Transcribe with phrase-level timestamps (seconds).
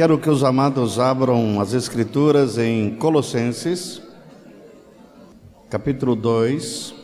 [0.00, 4.00] Quero que os amados abram as Escrituras em Colossenses,
[5.68, 6.94] capítulo 2.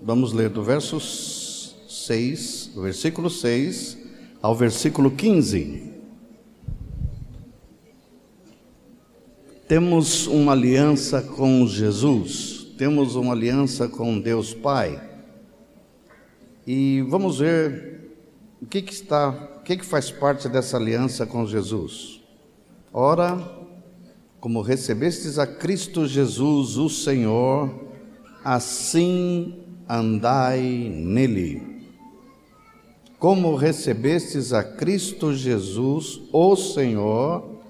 [0.00, 3.98] Vamos ler do verso 6, do versículo 6
[4.40, 5.92] ao versículo 15.
[9.66, 15.02] Temos uma aliança com Jesus, temos uma aliança com Deus Pai.
[16.64, 17.91] E vamos ver
[18.62, 22.20] o que, que está, o que, que faz parte dessa aliança com Jesus.
[22.92, 23.36] Ora,
[24.38, 27.68] como recebestes a Cristo Jesus, o Senhor,
[28.44, 30.60] assim andai
[30.94, 31.60] nele.
[33.18, 37.62] Como recebestes a Cristo Jesus, o Senhor,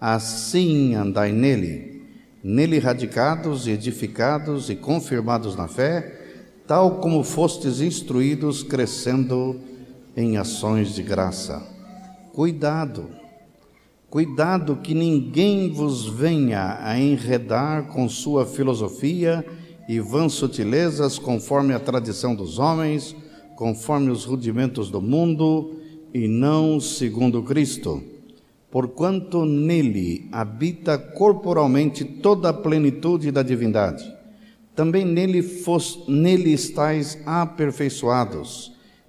[0.00, 2.02] assim andai nele,
[2.42, 9.67] nele radicados e edificados e confirmados na fé, tal como fostes instruídos, crescendo
[10.18, 11.62] em ações de graça.
[12.32, 13.06] Cuidado,
[14.10, 19.46] cuidado que ninguém vos venha a enredar com sua filosofia
[19.88, 23.14] e vãs sutilezas, conforme a tradição dos homens,
[23.54, 25.76] conforme os rudimentos do mundo,
[26.12, 28.02] e não segundo Cristo
[28.70, 34.04] porquanto nele habita corporalmente toda a plenitude da divindade.
[34.74, 38.72] Também nele, fos, nele estáis aperfeiçoados.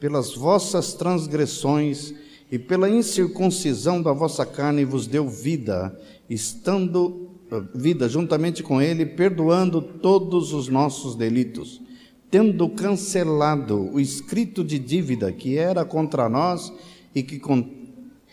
[0.00, 2.14] pelas vossas transgressões
[2.50, 5.98] e pela incircuncisão da vossa carne vos deu vida,
[6.30, 11.80] estando eh, vida juntamente com ele, perdoando todos os nossos delitos.
[12.30, 16.72] Tendo cancelado o escrito de dívida que era contra nós
[17.14, 17.40] e que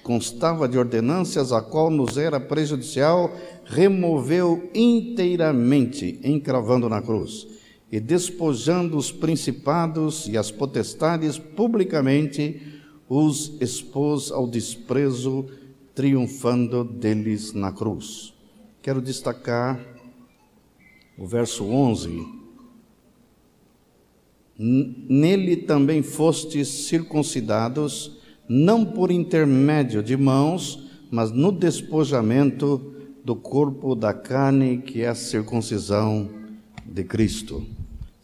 [0.04, 3.34] constava de ordenâncias, a qual nos era prejudicial,
[3.66, 7.48] removeu inteiramente, encravando na cruz,
[7.96, 12.62] e despojando os principados e as potestades publicamente,
[13.08, 15.46] os expôs ao desprezo,
[15.94, 18.34] triunfando deles na cruz.
[18.82, 19.80] Quero destacar
[21.18, 22.36] o verso 11
[24.60, 28.18] Nele também fostes circuncidados,
[28.48, 35.16] não por intermédio de mãos, mas no despojamento do corpo da carne, que é a
[35.16, 36.30] circuncisão
[36.86, 37.75] de Cristo.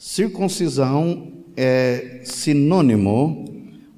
[0.01, 3.45] Circuncisão é sinônimo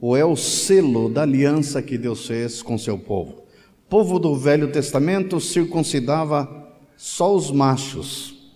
[0.02, 3.46] ou é o selo da aliança que Deus fez com seu povo.
[3.86, 8.52] O povo do Velho Testamento circuncidava só os machos,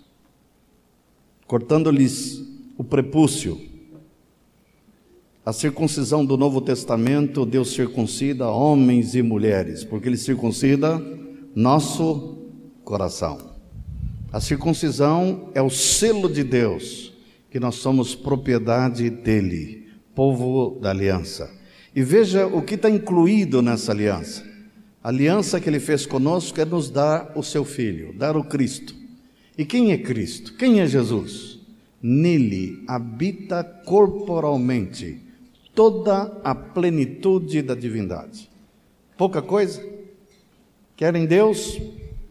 [1.47, 2.43] cortando-lhes
[2.77, 3.57] o prepúcio.
[5.45, 11.01] A circuncisão do Novo Testamento, Deus circuncida homens e mulheres, porque Ele circuncida
[11.55, 12.39] nosso
[12.83, 13.37] coração.
[14.33, 17.15] A circuncisão é o selo de Deus,
[17.49, 21.49] que nós somos propriedade dele, povo da aliança.
[21.95, 24.45] E veja o que está incluído nessa aliança.
[25.03, 28.93] A aliança que ele fez conosco é nos dar o seu filho, dar o Cristo.
[29.57, 30.53] E quem é Cristo?
[30.55, 31.59] Quem é Jesus?
[32.01, 35.19] Nele habita corporalmente
[35.73, 38.49] toda a plenitude da divindade.
[39.17, 39.83] Pouca coisa?
[40.95, 41.79] Querem Deus?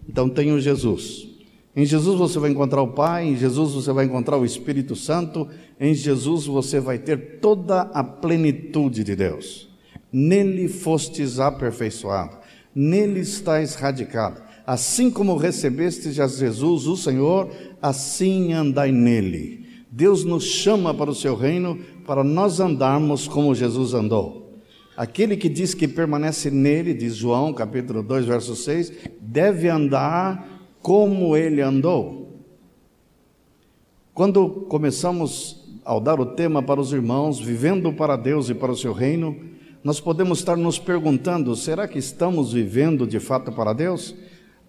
[0.08, 1.35] Então tenham Jesus.
[1.76, 5.46] Em Jesus você vai encontrar o Pai, em Jesus você vai encontrar o Espírito Santo,
[5.78, 9.68] em Jesus você vai ter toda a plenitude de Deus.
[10.10, 12.38] Nele fostes aperfeiçoado,
[12.74, 14.40] nele estáis radicado.
[14.66, 17.50] Assim como recebestes a Jesus, o Senhor,
[17.80, 19.66] assim andai nele.
[19.90, 24.62] Deus nos chama para o seu reino para nós andarmos como Jesus andou.
[24.96, 30.55] Aquele que diz que permanece nele, diz João capítulo 2, verso 6, deve andar
[30.86, 32.28] como ele andou.
[34.14, 38.76] Quando começamos ao dar o tema para os irmãos, vivendo para Deus e para o
[38.76, 39.36] seu reino,
[39.82, 44.14] nós podemos estar nos perguntando: será que estamos vivendo de fato para Deus?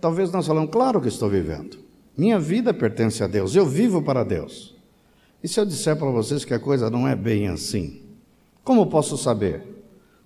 [0.02, 1.78] Talvez nós falamos, claro que estou vivendo.
[2.18, 4.76] Minha vida pertence a Deus, eu vivo para Deus.
[5.44, 8.02] E se eu disser para vocês que a coisa não é bem assim?
[8.64, 9.64] Como posso saber?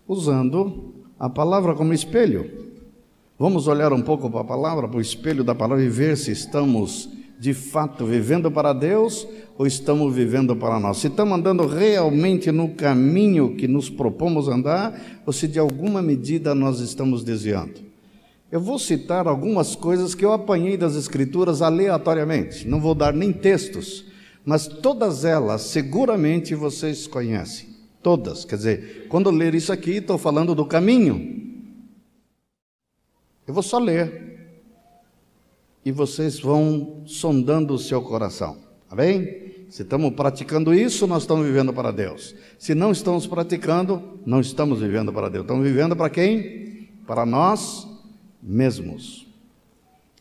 [0.08, 2.71] Usando a palavra como espelho.
[3.42, 6.32] Vamos olhar um pouco para a palavra, para o espelho da palavra e ver se
[6.32, 7.10] estamos
[7.40, 9.28] de fato vivendo para Deus
[9.58, 10.98] ou estamos vivendo para nós?
[10.98, 16.54] Se estamos andando realmente no caminho que nos propomos andar ou se de alguma medida
[16.54, 17.82] nós estamos desviando?
[18.52, 23.34] Eu vou citar algumas coisas que eu apanhei das Escrituras aleatoriamente, não vou dar nem
[23.34, 24.06] textos,
[24.46, 27.70] mas todas elas seguramente vocês conhecem.
[28.04, 31.41] Todas, quer dizer, quando ler isso aqui, estou falando do caminho.
[33.52, 34.40] Eu vou só ler
[35.84, 38.56] e vocês vão sondando o seu coração.
[38.90, 39.66] Amém?
[39.68, 42.34] Se estamos praticando isso, nós estamos vivendo para Deus.
[42.58, 45.44] Se não estamos praticando, não estamos vivendo para Deus.
[45.44, 46.88] Estamos vivendo para quem?
[47.06, 47.86] Para nós
[48.42, 49.28] mesmos.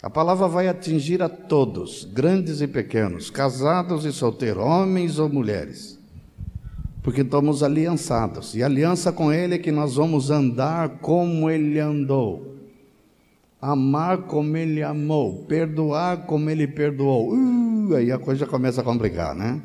[0.03, 6.01] A palavra vai atingir a todos, grandes e pequenos, casados e solteiros, homens ou mulheres.
[7.01, 8.57] Porque estamos aliançados.
[8.57, 12.51] E aliança com Ele é que nós vamos andar como Ele andou
[13.61, 17.35] amar como ele amou, perdoar como ele perdoou.
[17.35, 19.61] Uh, aí a coisa começa a complicar, né?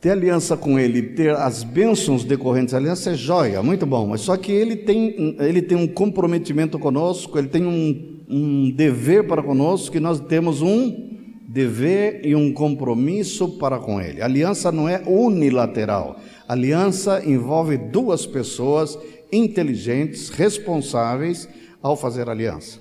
[0.00, 4.22] Ter aliança com ele, ter as bênçãos decorrentes da aliança é joia, muito bom, mas
[4.22, 9.42] só que ele tem, ele tem um comprometimento conosco, ele tem um, um dever para
[9.42, 11.10] conosco, que nós temos um
[11.46, 14.22] dever e um compromisso para com ele.
[14.22, 16.18] A aliança não é unilateral,
[16.48, 18.98] a aliança envolve duas pessoas
[19.32, 21.48] inteligentes, responsáveis
[21.82, 22.78] ao fazer aliança.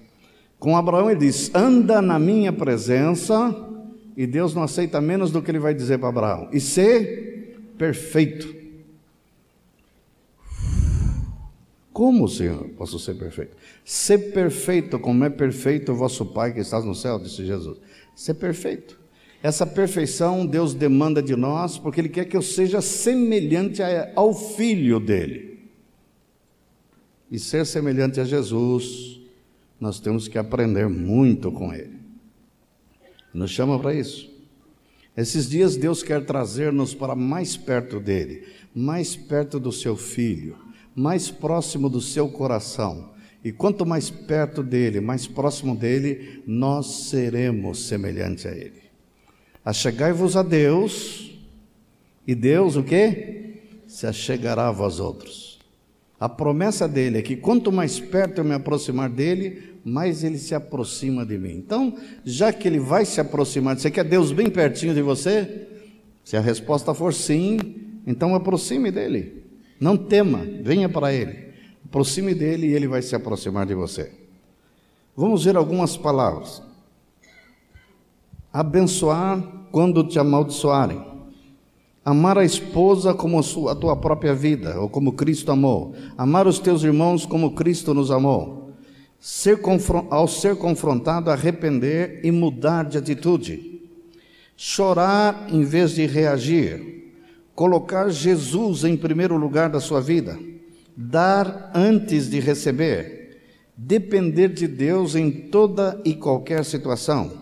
[0.57, 3.55] Com Abraão ele diz: anda na minha presença,
[4.15, 8.59] e Deus não aceita menos do que ele vai dizer para Abraão, e ser perfeito.
[11.93, 13.57] Como, Senhor, posso ser perfeito?
[13.83, 17.77] Ser perfeito como é perfeito o vosso Pai que estás no céu, disse Jesus.
[18.15, 18.97] Ser perfeito.
[19.43, 23.81] Essa perfeição Deus demanda de nós, porque Ele quer que eu seja semelhante
[24.15, 25.48] ao Filho dele
[27.31, 29.19] e ser semelhante a Jesus,
[29.79, 31.97] nós temos que aprender muito com Ele.
[33.33, 34.29] Nos chama para isso.
[35.15, 40.57] Esses dias Deus quer trazer-nos para mais perto dele, mais perto do seu filho,
[40.95, 43.11] mais próximo do seu coração.
[43.43, 48.81] E quanto mais perto dele, mais próximo dele, nós seremos semelhante a ele.
[49.63, 51.31] Achegai-vos a Deus,
[52.27, 53.61] e Deus o quê?
[53.87, 55.48] Se achegará a vós outros.
[56.19, 60.53] A promessa dele é que quanto mais perto eu me aproximar dele, mais ele se
[60.53, 61.53] aproxima de mim.
[61.53, 61.95] Então,
[62.25, 65.67] já que ele vai se aproximar, você quer Deus bem pertinho de você?
[66.25, 67.57] Se a resposta for sim,
[68.05, 69.45] então aproxime dele.
[69.79, 71.49] Não tema, venha para ele.
[71.85, 74.11] Aproxime dele e ele vai se aproximar de você.
[75.15, 76.61] Vamos ver algumas palavras.
[78.51, 79.41] Abençoar
[79.71, 81.08] quando te amaldiçoarem.
[82.03, 85.93] Amar a esposa como a tua própria vida, ou como Cristo amou.
[86.17, 88.71] Amar os teus irmãos como Cristo nos amou.
[89.19, 89.59] Ser
[90.09, 93.81] ao ser confrontado, arrepender e mudar de atitude.
[94.55, 97.13] Chorar em vez de reagir.
[97.53, 100.39] Colocar Jesus em primeiro lugar da sua vida.
[100.95, 103.41] Dar antes de receber.
[103.75, 107.38] Depender de Deus em toda e qualquer situação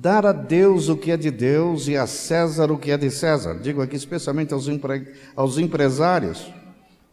[0.00, 3.10] Dar a Deus o que é de Deus e a César o que é de
[3.10, 3.58] César.
[3.60, 5.12] Digo aqui especialmente aos, empre...
[5.34, 6.52] aos empresários.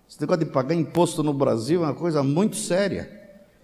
[0.08, 3.10] Esse negócio de pagar imposto no Brasil é uma coisa muito séria.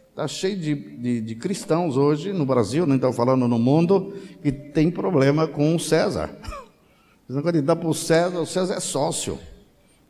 [0.10, 4.52] Está cheio de, de, de, cristãos hoje no Brasil, nem estou falando no mundo, que
[4.52, 6.32] tem problema com o César.
[7.30, 9.38] Esse negócio de dar para o César, o César é sócio.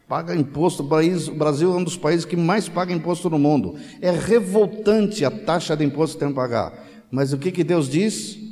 [0.07, 3.75] Paga imposto, o Brasil é um dos países que mais paga imposto no mundo.
[4.01, 6.87] É revoltante a taxa de imposto que tem que pagar.
[7.11, 8.50] Mas o que, que Deus diz?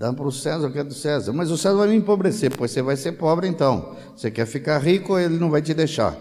[0.00, 1.30] Dá para o César o que é do César.
[1.34, 3.94] Mas o César vai me empobrecer, pois você vai ser pobre então.
[4.16, 6.16] Você quer ficar rico, ele não vai te deixar.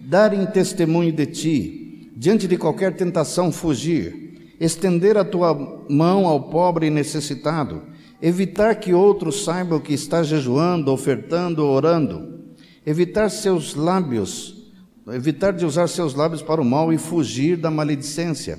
[0.00, 4.56] Dar em testemunho de ti, diante de qualquer tentação, fugir.
[4.58, 5.54] Estender a tua
[5.88, 7.84] mão ao pobre e necessitado.
[8.20, 12.40] Evitar que outros saibam que está jejuando, ofertando, orando.
[12.84, 14.68] Evitar seus lábios,
[15.12, 18.58] evitar de usar seus lábios para o mal e fugir da maledicência.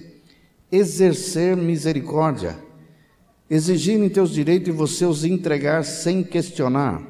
[0.72, 2.71] Exercer misericórdia
[3.52, 7.04] exigirem teus direitos e você os entregar sem questionar,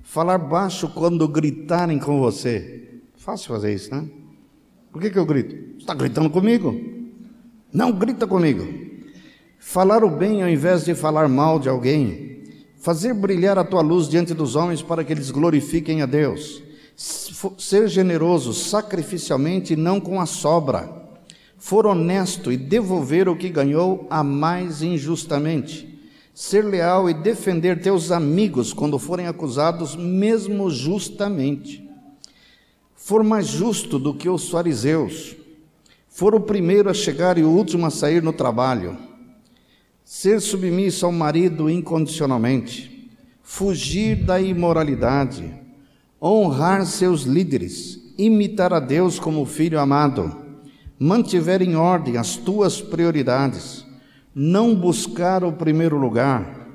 [0.00, 3.00] falar baixo quando gritarem com você.
[3.16, 4.08] Fácil fazer isso, né?
[4.92, 5.56] Por que, que eu grito?
[5.56, 6.72] Você está gritando comigo?
[7.72, 8.64] Não grita comigo.
[9.58, 12.44] Falar o bem ao invés de falar mal de alguém.
[12.76, 16.62] Fazer brilhar a tua luz diante dos homens para que eles glorifiquem a Deus.
[16.94, 20.88] Ser generoso sacrificialmente e não com a sobra.
[21.56, 25.87] For honesto e devolver o que ganhou a mais injustamente
[26.38, 31.84] ser leal e defender teus amigos quando forem acusados, mesmo justamente.
[32.94, 35.34] For mais justo do que os fariseus,
[36.08, 38.96] for o primeiro a chegar e o último a sair no trabalho,
[40.04, 43.10] ser submisso ao marido incondicionalmente,
[43.42, 45.52] fugir da imoralidade,
[46.22, 50.36] honrar seus líderes, imitar a Deus como filho amado,
[51.00, 53.87] mantiver em ordem as tuas prioridades,
[54.40, 56.68] não buscar o primeiro lugar,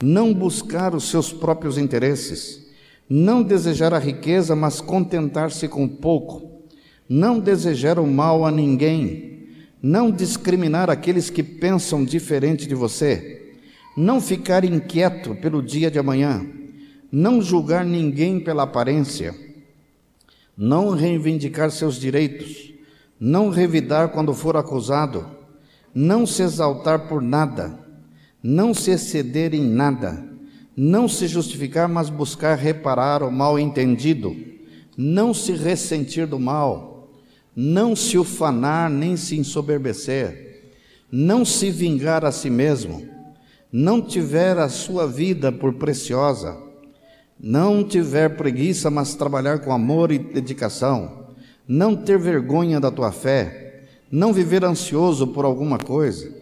[0.00, 2.64] não buscar os seus próprios interesses,
[3.10, 6.62] não desejar a riqueza, mas contentar-se com pouco,
[7.08, 9.48] não desejar o mal a ninguém,
[9.82, 13.56] não discriminar aqueles que pensam diferente de você,
[13.96, 16.46] não ficar inquieto pelo dia de amanhã,
[17.10, 19.34] não julgar ninguém pela aparência,
[20.56, 22.72] não reivindicar seus direitos,
[23.18, 25.37] não revidar quando for acusado,
[25.94, 27.78] não se exaltar por nada,
[28.42, 30.24] não se exceder em nada,
[30.76, 34.36] não se justificar, mas buscar reparar o mal entendido,
[34.96, 37.10] não se ressentir do mal,
[37.54, 40.72] não se ufanar nem se ensoberbecer,
[41.10, 43.08] não se vingar a si mesmo,
[43.72, 46.56] não tiver a sua vida por preciosa,
[47.40, 51.26] não tiver preguiça, mas trabalhar com amor e dedicação,
[51.66, 53.67] não ter vergonha da tua fé,
[54.10, 56.34] não viver ansioso por alguma coisa,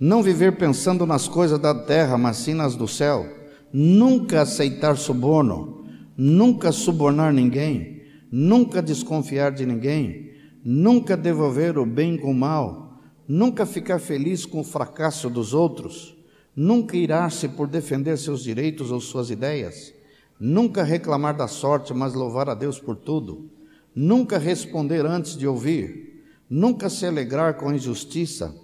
[0.00, 3.26] não viver pensando nas coisas da terra, mas sim nas do céu,
[3.72, 5.84] nunca aceitar suborno,
[6.16, 10.30] nunca subornar ninguém, nunca desconfiar de ninguém,
[10.64, 16.16] nunca devolver o bem com o mal, nunca ficar feliz com o fracasso dos outros,
[16.54, 19.92] nunca irar-se por defender seus direitos ou suas ideias,
[20.38, 23.50] nunca reclamar da sorte, mas louvar a Deus por tudo,
[23.94, 26.11] nunca responder antes de ouvir,
[26.54, 28.54] nunca se alegrar com a injustiça,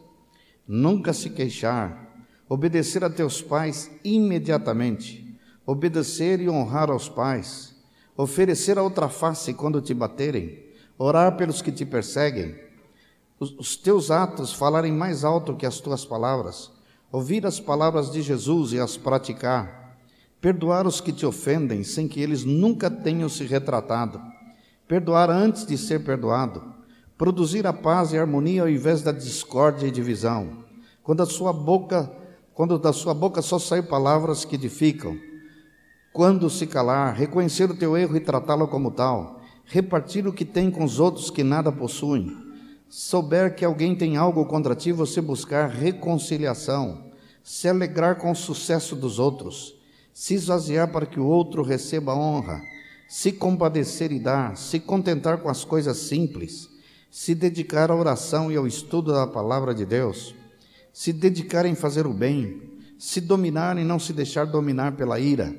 [0.66, 7.74] nunca se queixar, obedecer a teus pais imediatamente, obedecer e honrar aos pais,
[8.14, 10.66] oferecer a outra face quando te baterem,
[10.98, 12.60] orar pelos que te perseguem,
[13.40, 16.70] os, os teus atos falarem mais alto que as tuas palavras,
[17.10, 19.96] ouvir as palavras de Jesus e as praticar,
[20.42, 24.20] perdoar os que te ofendem sem que eles nunca tenham se retratado,
[24.86, 26.76] perdoar antes de ser perdoado,
[27.18, 30.64] produzir a paz e a harmonia ao invés da discórdia e divisão.
[31.02, 32.08] Quando a sua boca,
[32.54, 35.18] quando da sua boca só saem palavras que edificam,
[36.12, 39.40] quando se calar, reconhecer o teu erro e tratá-lo como tal.
[39.64, 42.34] Repartir o que tem com os outros que nada possuem.
[42.88, 47.10] Souber que alguém tem algo contra ti, você buscar reconciliação,
[47.42, 49.74] se alegrar com o sucesso dos outros,
[50.14, 52.62] se esvaziar para que o outro receba honra,
[53.06, 56.77] se compadecer e dar, se contentar com as coisas simples,
[57.10, 60.34] se dedicar à oração e ao estudo da palavra de Deus,
[60.92, 62.62] se dedicar em fazer o bem,
[62.98, 65.54] se dominar e não se deixar dominar pela ira,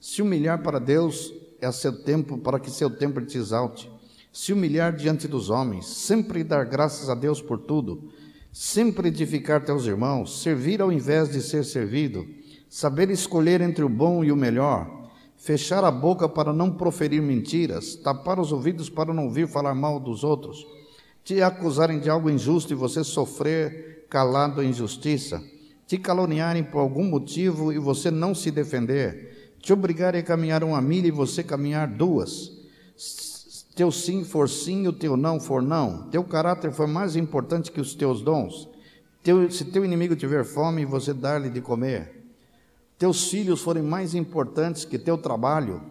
[0.00, 3.90] se humilhar para Deus é seu tempo para que seu tempo te exalte.
[4.32, 8.10] Se humilhar diante dos homens, sempre dar graças a Deus por tudo,
[8.52, 12.26] sempre edificar teus irmãos, servir ao invés de ser servido,
[12.68, 17.94] saber escolher entre o bom e o melhor, fechar a boca para não proferir mentiras,
[17.94, 20.66] tapar os ouvidos para não ouvir falar mal dos outros,
[21.24, 25.42] te acusarem de algo injusto e você sofrer calado a injustiça,
[25.86, 30.80] te caluniarem por algum motivo e você não se defender, te obrigarem a caminhar uma
[30.82, 32.52] milha e você caminhar duas.
[33.74, 36.08] Teu sim for sim, o teu não for não.
[36.10, 38.68] Teu caráter foi mais importante que os teus dons.
[39.22, 42.22] Teu, se teu inimigo tiver fome, você dar-lhe de comer.
[42.98, 45.82] Teus filhos forem mais importantes que teu trabalho.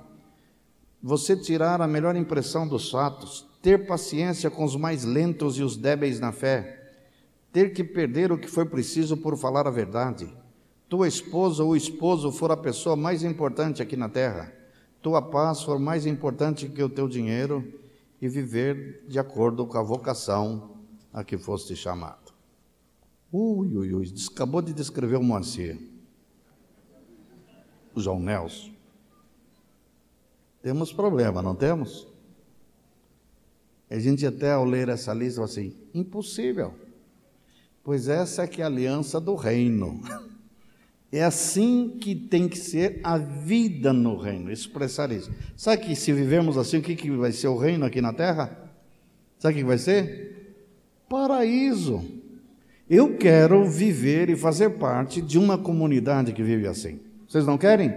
[1.01, 3.45] Você tirar a melhor impressão dos fatos.
[3.63, 6.91] Ter paciência com os mais lentos e os débeis na fé.
[7.51, 10.31] Ter que perder o que foi preciso por falar a verdade
[10.93, 14.53] tua esposa ou esposo for a pessoa mais importante aqui na terra,
[15.01, 17.81] tua paz for mais importante que o teu dinheiro
[18.21, 20.77] e viver de acordo com a vocação
[21.11, 22.31] a que foste chamado.
[23.31, 25.81] Ui, ui, ui, acabou de descrever o Moacir,
[27.95, 28.69] João Nelson.
[30.61, 32.05] Temos problema, não temos?
[33.93, 36.73] A gente até ao ler essa lista assim, impossível.
[37.83, 40.01] Pois essa é que é a aliança do reino.
[41.15, 45.31] É assim que tem que ser a vida no reino, expressar isso.
[45.55, 48.49] Sabe que se vivemos assim, o que, que vai ser o reino aqui na terra?
[49.37, 50.57] Sabe o que vai ser?
[51.07, 52.03] Paraíso.
[52.89, 56.99] Eu quero viver e fazer parte de uma comunidade que vive assim.
[57.27, 57.93] Vocês não querem?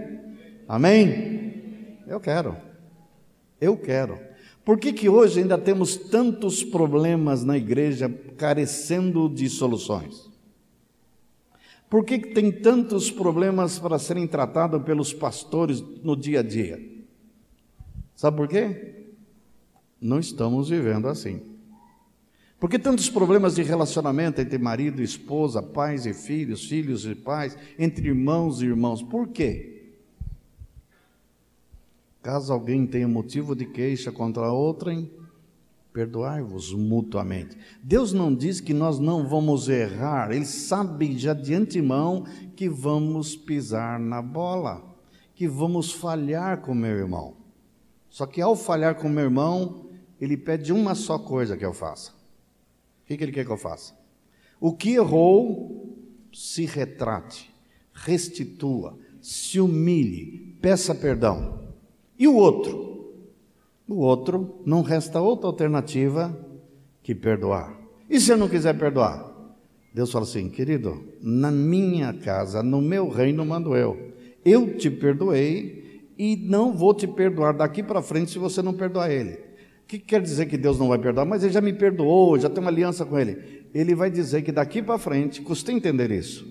[0.67, 1.97] Amém?
[2.05, 2.55] Eu quero.
[3.59, 4.26] Eu quero.
[4.67, 10.29] Por que, que hoje ainda temos tantos problemas na igreja carecendo de soluções?
[11.89, 16.85] Por que tem tantos problemas para serem tratados pelos pastores no dia a dia?
[18.13, 19.05] Sabe por quê?
[20.01, 21.43] Não estamos vivendo assim.
[22.59, 27.15] Por que tantos problemas de relacionamento entre marido e esposa, pais e filhos, filhos e
[27.15, 29.01] pais, entre irmãos e irmãos?
[29.01, 29.76] Por quê?
[32.27, 35.09] Caso alguém tenha motivo de queixa contra outrem,
[35.93, 37.57] perdoai-vos mutuamente.
[37.81, 43.33] Deus não diz que nós não vamos errar, Ele sabe já de antemão que vamos
[43.37, 44.93] pisar na bola,
[45.35, 47.37] que vamos falhar com meu irmão.
[48.09, 52.11] Só que ao falhar com meu irmão, Ele pede uma só coisa que eu faça
[52.11, 53.97] o que, que ele quer que eu faça?
[54.59, 55.97] O que errou,
[56.33, 57.49] se retrate,
[57.93, 61.66] restitua, se humilhe, peça perdão.
[62.17, 62.87] E o outro?
[63.87, 66.37] O outro não resta outra alternativa
[67.01, 67.77] que perdoar.
[68.09, 69.25] E se eu não quiser perdoar?
[69.93, 74.13] Deus fala assim, querido, na minha casa, no meu reino mando eu.
[74.43, 79.11] Eu te perdoei e não vou te perdoar daqui para frente se você não perdoar
[79.11, 79.33] ele.
[79.83, 81.25] O que quer dizer que Deus não vai perdoar?
[81.25, 83.65] Mas ele já me perdoou, já tem uma aliança com ele.
[83.73, 86.45] Ele vai dizer que daqui para frente, custa entender isso.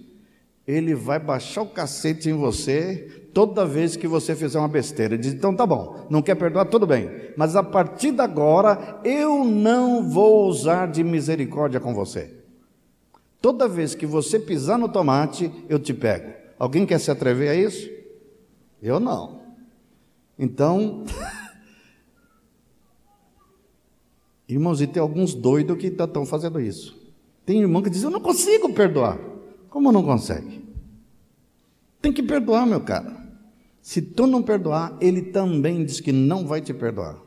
[0.67, 5.15] Ele vai baixar o cacete em você toda vez que você fizer uma besteira.
[5.15, 7.11] Ele diz: então tá bom, não quer perdoar, tudo bem.
[7.37, 12.35] Mas a partir de agora, eu não vou usar de misericórdia com você.
[13.41, 16.33] Toda vez que você pisar no tomate, eu te pego.
[16.59, 17.89] Alguém quer se atrever a isso?
[18.83, 19.43] Eu não.
[20.39, 21.05] Então.
[24.49, 26.97] Irmãos, e tem alguns doidos que estão fazendo isso.
[27.45, 29.36] Tem irmão que diz: Eu não consigo perdoar.
[29.77, 30.65] Como não consegue?
[32.01, 33.15] Tem que perdoar, meu cara.
[33.83, 37.23] Se tu não perdoar, ele também diz que não vai te perdoar.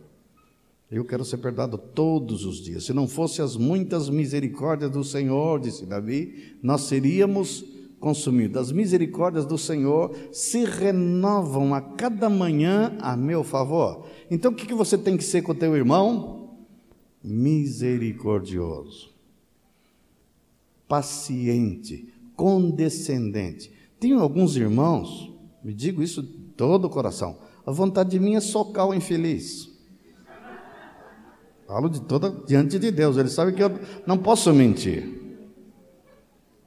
[0.90, 2.86] Eu quero ser perdoado todos os dias.
[2.86, 7.64] Se não fosse as muitas misericórdias do Senhor, disse Davi, nós seríamos
[8.00, 8.58] consumidos.
[8.58, 14.08] As misericórdias do Senhor se renovam a cada manhã a meu favor.
[14.32, 16.50] Então o que você tem que ser com o teu irmão?
[17.24, 19.12] misericordioso,
[20.88, 22.09] paciente,
[22.40, 23.70] condescendente.
[24.00, 25.30] Tenho alguns irmãos,
[25.62, 29.70] me digo isso de todo o coração, a vontade de mim é socar o infeliz.
[31.68, 35.20] Falo de toda diante de Deus, ele sabe que eu não posso mentir.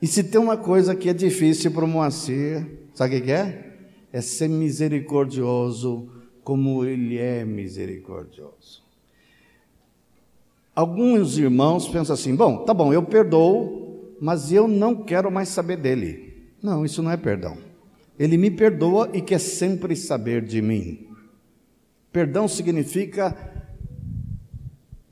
[0.01, 3.79] E se tem uma coisa que é difícil para o Moacir, sabe o que é?
[4.13, 6.07] É ser misericordioso
[6.45, 8.83] como ele é misericordioso.
[10.75, 13.82] Alguns irmãos pensam assim: bom, tá bom, eu perdoo,
[14.23, 16.53] mas eu não quero mais saber dele.
[16.63, 17.59] Não, isso não é perdão.
[18.17, 21.09] Ele me perdoa e quer sempre saber de mim.
[22.13, 23.37] Perdão significa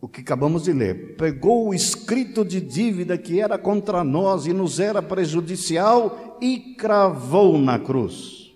[0.00, 1.16] o que acabamos de ler.
[1.16, 7.58] Pegou o escrito de dívida que era contra nós e nos era prejudicial e cravou
[7.58, 8.54] na cruz.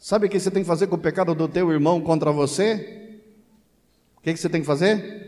[0.00, 3.20] Sabe o que você tem que fazer com o pecado do teu irmão contra você?
[4.16, 5.24] O que você tem que fazer?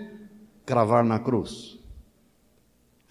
[0.66, 1.75] cravar na cruz.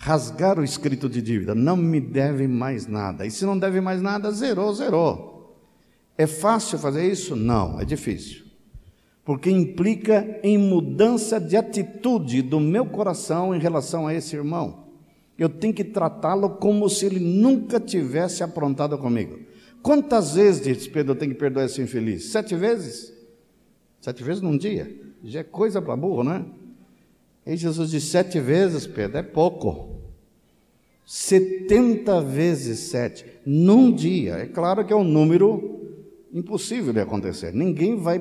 [0.06, 3.26] Rasgar o escrito de dívida, não me deve mais nada.
[3.26, 5.58] E se não deve mais nada, zerou, zerou.
[6.16, 7.36] É fácil fazer isso?
[7.36, 8.46] Não, é difícil.
[9.24, 14.86] Porque implica em mudança de atitude do meu coração em relação a esse irmão.
[15.40, 19.40] Eu tenho que tratá-lo como se ele nunca tivesse aprontado comigo.
[19.82, 22.26] Quantas vezes, diz Pedro, eu tenho que perdoar esse infeliz?
[22.26, 23.12] Sete vezes?
[24.00, 24.96] Sete vezes num dia?
[25.24, 26.46] Já é coisa para burro, não é?
[27.48, 29.95] E Jesus disse: sete vezes, Pedro, é pouco.
[31.06, 34.34] Setenta vezes sete, num dia.
[34.38, 35.82] É claro que é um número
[36.34, 37.54] impossível de acontecer.
[37.54, 38.20] Ninguém vai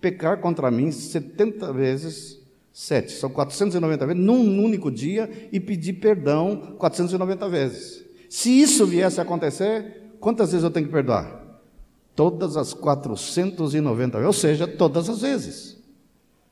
[0.00, 2.38] pecar contra mim setenta vezes
[2.72, 3.12] sete.
[3.12, 8.04] São 490 vezes num único dia e pedir perdão 490 vezes.
[8.28, 11.40] Se isso viesse a acontecer, quantas vezes eu tenho que perdoar?
[12.14, 15.78] Todas as 490 vezes, ou seja, todas as vezes.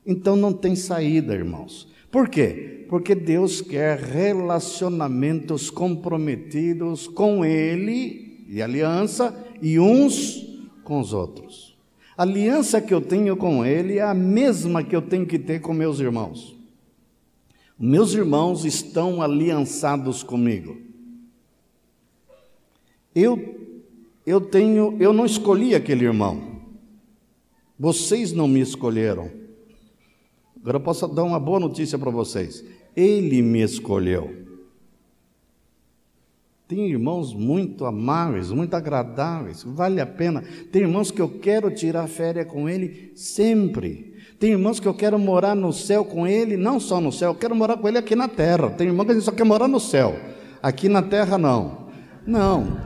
[0.04, 1.88] Então não tem saída, irmãos.
[2.10, 2.86] Por quê?
[2.88, 10.46] Porque Deus quer relacionamentos comprometidos com Ele, e aliança, e uns
[10.82, 11.76] com os outros.
[12.16, 15.60] A aliança que eu tenho com Ele é a mesma que eu tenho que ter
[15.60, 16.56] com meus irmãos.
[17.78, 20.76] Meus irmãos estão aliançados comigo.
[23.14, 23.58] Eu
[24.28, 26.60] eu tenho, eu não escolhi aquele irmão.
[27.78, 29.30] Vocês não me escolheram.
[30.68, 32.62] Agora eu posso dar uma boa notícia para vocês.
[32.94, 34.44] Ele me escolheu.
[36.68, 40.44] Tem irmãos muito amáveis, muito agradáveis, vale a pena.
[40.70, 44.12] Tem irmãos que eu quero tirar férias com ele sempre.
[44.38, 47.34] Tem irmãos que eu quero morar no céu com ele, não só no céu, eu
[47.34, 48.68] quero morar com ele aqui na terra.
[48.68, 50.16] Tem irmão que a gente só quer morar no céu,
[50.62, 51.88] aqui na terra não.
[52.26, 52.78] Não.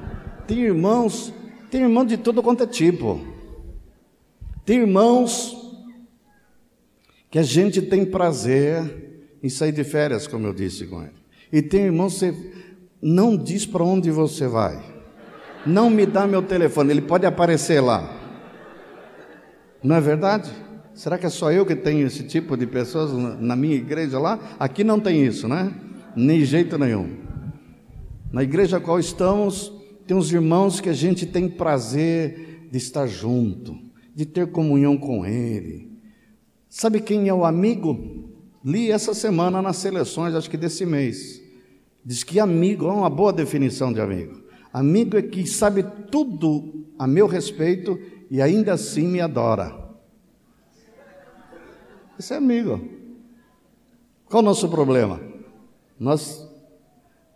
[0.47, 1.35] Tem irmãos,
[1.69, 3.21] tem irmão de todo quanto é tipo.
[4.65, 5.62] Tem irmãos
[7.33, 11.15] que a gente tem prazer em sair de férias, como eu disse com ele.
[11.51, 12.35] E tem irmão, você
[13.01, 14.79] não diz para onde você vai.
[15.65, 18.21] Não me dá meu telefone, ele pode aparecer lá.
[19.83, 20.51] Não é verdade?
[20.93, 24.39] Será que é só eu que tenho esse tipo de pessoas na minha igreja lá?
[24.61, 25.73] Aqui não tem isso, né?
[26.15, 27.17] Nem jeito nenhum.
[28.31, 29.73] Na igreja a qual estamos,
[30.07, 33.75] tem uns irmãos que a gente tem prazer de estar junto,
[34.15, 35.92] de ter comunhão com ele.
[36.75, 38.31] Sabe quem é o amigo?
[38.65, 41.43] Li essa semana nas seleções, acho que desse mês.
[42.03, 44.43] Diz que amigo é uma boa definição de amigo.
[44.73, 49.87] Amigo é que sabe tudo a meu respeito e ainda assim me adora.
[52.19, 52.81] Esse é amigo.
[54.25, 55.21] Qual o nosso problema?
[56.01, 56.49] Nós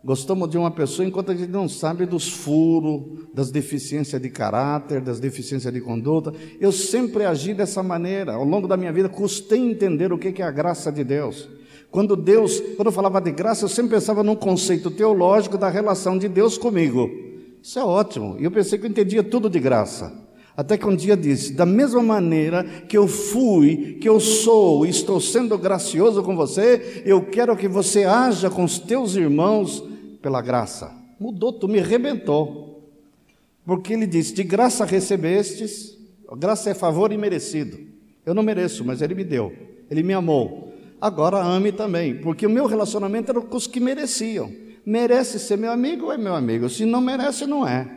[0.07, 5.01] gostamos de uma pessoa enquanto a gente não sabe dos furos, das deficiências de caráter,
[5.01, 6.31] das deficiências de conduta.
[6.61, 8.35] Eu sempre agi dessa maneira.
[8.35, 11.49] Ao longo da minha vida, custei entender o que é a graça de Deus.
[11.91, 16.17] Quando Deus, quando eu falava de graça, eu sempre pensava num conceito teológico da relação
[16.17, 17.09] de Deus comigo.
[17.61, 18.37] Isso é ótimo.
[18.39, 20.25] E eu pensei que eu entendia tudo de graça.
[20.55, 25.19] Até que um dia disse: da mesma maneira que eu fui, que eu sou estou
[25.19, 29.83] sendo gracioso com você, eu quero que você haja com os teus irmãos
[30.21, 30.93] pela graça.
[31.19, 32.89] Mudou, tu me arrebentou.
[33.65, 35.97] Porque ele disse: de graça recebestes,
[36.37, 37.77] graça é favor imerecido.
[38.25, 39.53] Eu não mereço, mas ele me deu,
[39.89, 40.73] ele me amou.
[40.99, 44.51] Agora ame também, porque o meu relacionamento era com os que mereciam.
[44.85, 46.69] Merece ser meu amigo é meu amigo?
[46.69, 47.87] Se não merece, não é.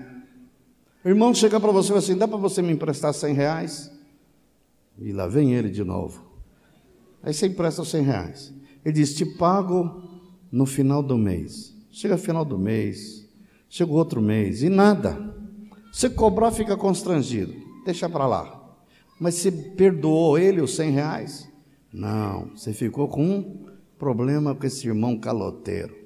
[1.05, 3.91] O irmão chega para você e fala assim: dá para você me emprestar 100 reais?
[4.99, 6.23] E lá vem ele de novo.
[7.23, 8.55] Aí você empresta 100 reais.
[8.85, 10.03] Ele diz: te pago
[10.51, 11.70] no final do mês.
[11.91, 13.29] Chega final do mês,
[13.69, 15.35] chega outro mês e nada.
[15.93, 17.55] Você cobrar, fica constrangido.
[17.85, 18.61] Deixa para lá.
[19.19, 21.49] Mas você perdoou ele os 100 reais?
[21.93, 23.67] Não, você ficou com um
[23.99, 26.01] problema com esse irmão caloteiro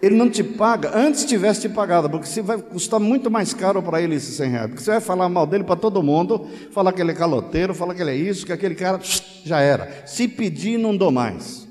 [0.00, 3.82] ele não te paga, antes tivesse te pagado, porque se vai custar muito mais caro
[3.82, 6.92] para ele esses 100 reais, porque você vai falar mal dele para todo mundo, falar
[6.92, 9.00] que ele é caloteiro, falar que ele é isso, que aquele cara
[9.44, 10.06] já era.
[10.06, 11.66] Se pedir, não dou mais.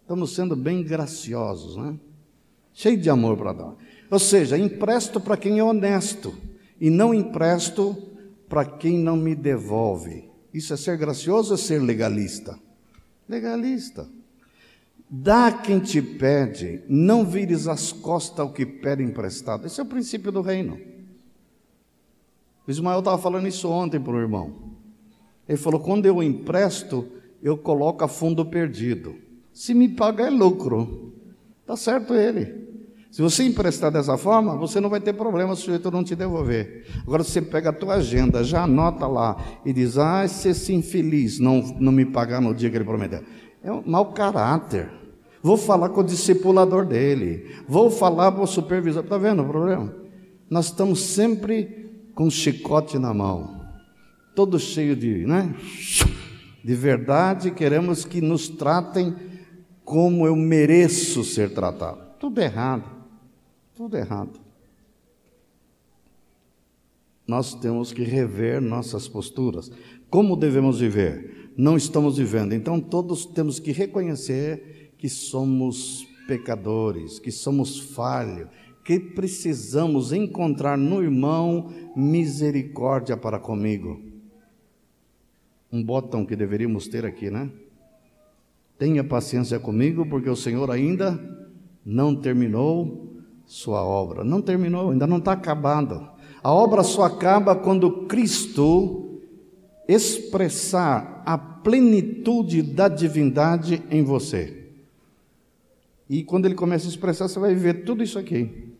[0.00, 1.94] Estamos sendo bem graciosos, né?
[2.72, 3.76] Cheio de amor para dar.
[4.10, 6.34] Ou seja, empresto para quem é honesto
[6.80, 7.96] e não empresto
[8.48, 10.30] para quem não me devolve.
[10.52, 12.58] Isso é ser gracioso ou ser legalista?
[13.28, 14.08] Legalista.
[15.08, 19.66] Dá quem te pede, não vires as costas ao que pede emprestado.
[19.66, 20.78] Esse é o princípio do reino.
[22.66, 24.54] O Ismael estava falando isso ontem para o irmão.
[25.48, 27.06] Ele falou: quando eu empresto,
[27.42, 29.16] eu coloco a fundo perdido.
[29.52, 31.12] Se me paga, é lucro.
[31.62, 32.62] Está certo ele.
[33.10, 36.16] Se você emprestar dessa forma, você não vai ter problema se o sujeito não te
[36.16, 36.86] devolver.
[37.06, 41.38] Agora você pega a tua agenda, já anota lá e diz: Ah, se esse infeliz
[41.38, 43.22] não, não me pagar no dia que ele prometeu.
[43.62, 44.90] É um mau caráter.
[45.42, 47.50] Vou falar com o discipulador dele.
[47.68, 49.02] Vou falar para o supervisor.
[49.02, 49.94] Está vendo o problema?
[50.48, 53.60] Nós estamos sempre com um chicote na mão,
[54.34, 55.54] todo cheio de, né?
[56.64, 59.14] De verdade, queremos que nos tratem
[59.84, 62.00] como eu mereço ser tratado.
[62.18, 62.88] Tudo errado.
[63.74, 64.40] Tudo errado.
[67.26, 69.70] Nós temos que rever nossas posturas.
[70.10, 71.52] Como devemos viver?
[71.56, 72.52] Não estamos vivendo.
[72.52, 78.48] Então todos temos que reconhecer que somos pecadores, que somos falhos,
[78.84, 84.00] que precisamos encontrar no irmão misericórdia para comigo.
[85.70, 87.50] Um botão que deveríamos ter aqui, né?
[88.82, 91.16] Tenha paciência comigo, porque o Senhor ainda
[91.86, 93.14] não terminou
[93.46, 94.24] sua obra.
[94.24, 96.10] Não terminou, ainda não está acabado.
[96.42, 99.20] A obra só acaba quando Cristo
[99.86, 104.72] expressar a plenitude da divindade em você.
[106.10, 108.74] E quando ele começa a expressar, você vai ver tudo isso aqui.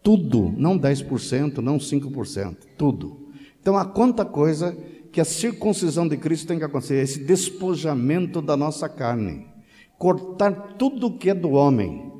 [0.00, 3.30] Tudo, não 10%, não 5%, tudo.
[3.60, 4.78] Então há quanta coisa
[5.16, 9.46] que a circuncisão de Cristo tem que acontecer, esse despojamento da nossa carne,
[9.96, 12.12] cortar tudo que é do homem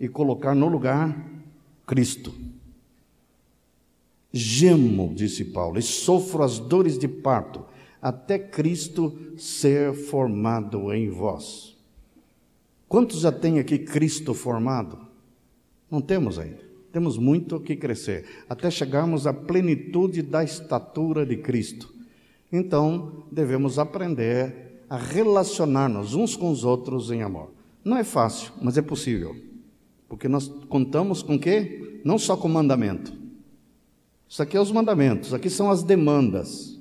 [0.00, 1.30] e colocar no lugar
[1.86, 2.34] Cristo.
[4.32, 7.64] Gemo, disse Paulo, e sofro as dores de parto,
[8.02, 11.78] até Cristo ser formado em vós.
[12.88, 14.98] Quantos já tem aqui Cristo formado?
[15.88, 16.68] Não temos ainda.
[16.90, 21.99] Temos muito o que crescer, até chegarmos à plenitude da estatura de Cristo.
[22.52, 27.52] Então, devemos aprender a relacionar-nos uns com os outros em amor.
[27.84, 29.36] Não é fácil, mas é possível.
[30.08, 32.00] Porque nós contamos com quê?
[32.04, 33.12] Não só com mandamento.
[34.28, 36.78] Isso aqui é os mandamentos, aqui são as demandas.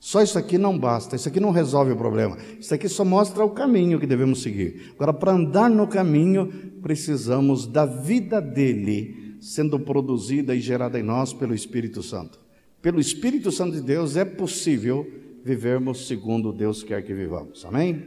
[0.00, 2.38] Só isso aqui não basta, isso aqui não resolve o problema.
[2.58, 4.92] Isso aqui só mostra o caminho que devemos seguir.
[4.94, 11.34] Agora, para andar no caminho, precisamos da vida dele sendo produzida e gerada em nós
[11.34, 12.39] pelo Espírito Santo.
[12.82, 15.06] Pelo Espírito Santo de Deus é possível
[15.44, 17.64] vivermos segundo Deus quer que vivamos.
[17.64, 18.06] Amém?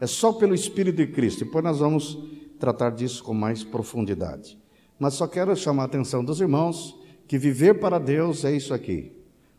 [0.00, 1.44] É só pelo Espírito de Cristo.
[1.44, 2.18] Depois nós vamos
[2.58, 4.58] tratar disso com mais profundidade.
[4.98, 9.12] Mas só quero chamar a atenção dos irmãos que viver para Deus é isso aqui.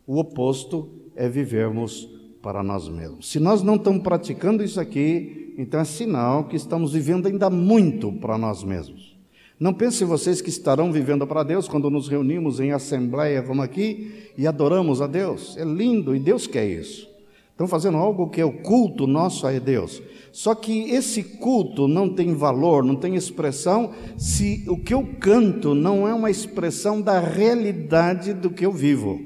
[0.06, 2.08] O oposto é vivermos
[2.42, 3.30] para nós mesmos.
[3.30, 8.12] Se nós não estamos praticando isso aqui, então é sinal que estamos vivendo ainda muito
[8.12, 9.15] para nós mesmos.
[9.58, 14.30] Não pensem vocês que estarão vivendo para Deus quando nos reunimos em assembleia como aqui
[14.36, 15.56] e adoramos a Deus.
[15.56, 17.08] É lindo e Deus quer isso.
[17.52, 20.02] Estão fazendo algo que é o culto nosso a Deus.
[20.30, 25.74] Só que esse culto não tem valor, não tem expressão, se o que eu canto
[25.74, 29.18] não é uma expressão da realidade do que eu vivo.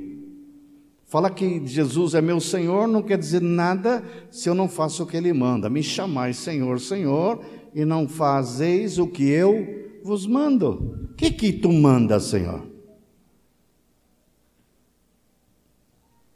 [1.07, 5.07] Fala que Jesus é meu Senhor não quer dizer nada se eu não faço o
[5.07, 5.69] que Ele manda.
[5.69, 7.41] Me chamais Senhor, Senhor,
[7.75, 11.09] e não fazeis o que eu vos mando.
[11.11, 12.69] O que que tu manda, Senhor?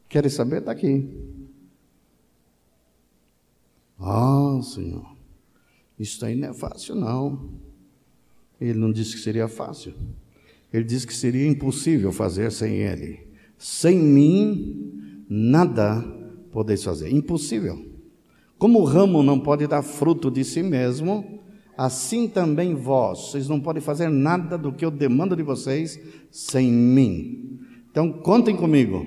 [0.09, 0.59] Querem saber?
[0.59, 1.09] Está aqui.
[3.99, 5.17] Ah, Senhor,
[5.99, 7.51] isso aí não é fácil, não.
[8.61, 9.95] Ele não disse que seria fácil.
[10.73, 13.27] Ele disse que seria impossível fazer sem Ele.
[13.59, 16.03] Sem mim, nada
[16.53, 17.11] podeis fazer.
[17.11, 17.85] Impossível.
[18.59, 21.41] Como o ramo não pode dar fruto de si mesmo,
[21.77, 25.99] assim também vós, vocês não podem fazer nada do que eu demando de vocês
[26.31, 27.61] sem mim.
[27.91, 29.07] Então, contem comigo.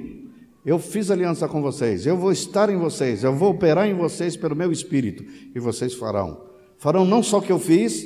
[0.65, 4.35] Eu fiz aliança com vocês, eu vou estar em vocês, eu vou operar em vocês
[4.35, 5.23] pelo meu espírito,
[5.55, 6.41] e vocês farão.
[6.77, 8.05] Farão não só o que eu fiz,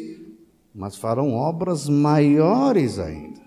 [0.73, 3.41] mas farão obras maiores ainda.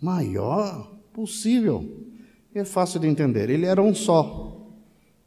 [0.00, 2.06] Maior possível.
[2.54, 3.50] É fácil de entender.
[3.50, 4.66] Ele era um só.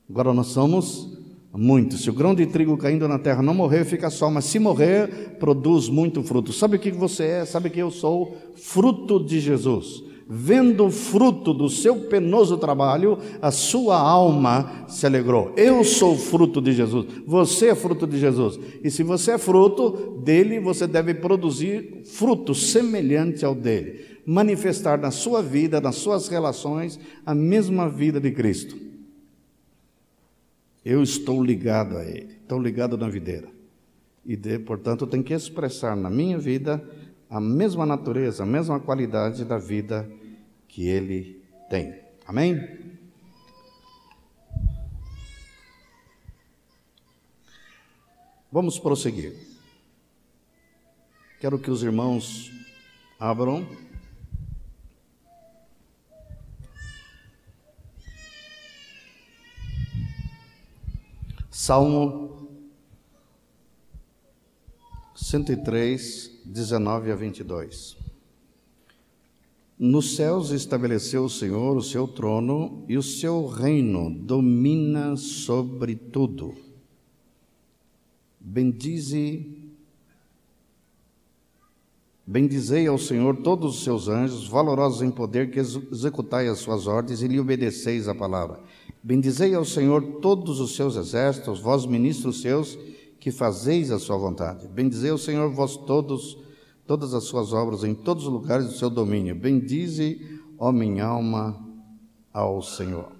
[0.09, 1.18] Agora nós somos
[1.53, 2.01] muitos.
[2.01, 5.37] Se o grão de trigo caindo na terra não morrer, fica só, mas se morrer,
[5.39, 6.53] produz muito fruto.
[6.53, 7.45] Sabe o que você é?
[7.45, 8.37] Sabe que eu sou?
[8.55, 10.03] Fruto de Jesus.
[10.31, 15.51] Vendo o fruto do seu penoso trabalho, a sua alma se alegrou.
[15.57, 17.07] Eu sou fruto de Jesus.
[17.25, 18.59] Você é fruto de Jesus.
[18.83, 25.09] E se você é fruto dele, você deve produzir fruto semelhante ao dele manifestar na
[25.09, 28.88] sua vida, nas suas relações, a mesma vida de Cristo.
[30.83, 33.49] Eu estou ligado a Ele, estou ligado na videira.
[34.25, 36.83] E, de, portanto, tenho que expressar na minha vida
[37.29, 40.09] a mesma natureza, a mesma qualidade da vida
[40.67, 41.95] que Ele tem.
[42.25, 42.89] Amém?
[48.51, 49.35] Vamos prosseguir.
[51.39, 52.51] Quero que os irmãos
[53.19, 53.67] abram
[61.61, 62.47] Salmo
[65.13, 67.97] 103, 19 a 22.
[69.77, 76.55] Nos céus estabeleceu o Senhor o seu trono e o seu reino domina sobre tudo.
[78.39, 79.69] Bendize
[82.25, 87.23] Bendizei ao Senhor todos os seus anjos, valorosos em poder, que executai as suas ordens
[87.23, 88.61] e lhe obedeceis a palavra.
[89.01, 92.77] Bendizei ao Senhor todos os seus exércitos, vós ministros seus,
[93.19, 94.67] que fazeis a sua vontade.
[94.67, 96.37] Bendizei ao Senhor vós todos,
[96.85, 99.35] todas as suas obras em todos os lugares do seu domínio.
[99.35, 101.57] Bendize, ó minha alma,
[102.33, 103.11] ao Senhor.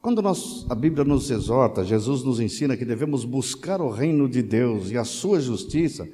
[0.00, 4.42] Quando nós, a Bíblia nos exorta, Jesus nos ensina que devemos buscar o reino de
[4.42, 6.08] Deus e a sua justiça,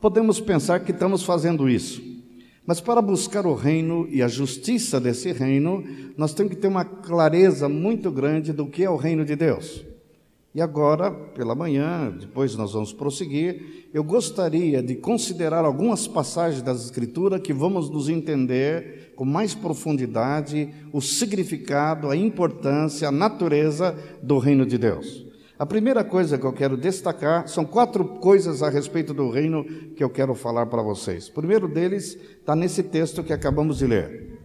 [0.00, 2.15] podemos pensar que estamos fazendo isso.
[2.66, 5.84] Mas para buscar o reino e a justiça desse reino,
[6.16, 9.84] nós temos que ter uma clareza muito grande do que é o reino de Deus.
[10.52, 16.82] E agora, pela manhã, depois nós vamos prosseguir, eu gostaria de considerar algumas passagens das
[16.82, 24.38] Escrituras que vamos nos entender com mais profundidade o significado, a importância, a natureza do
[24.38, 25.25] reino de Deus.
[25.58, 29.64] A primeira coisa que eu quero destacar são quatro coisas a respeito do reino
[29.94, 31.28] que eu quero falar para vocês.
[31.28, 34.38] O primeiro deles está nesse texto que acabamos de ler.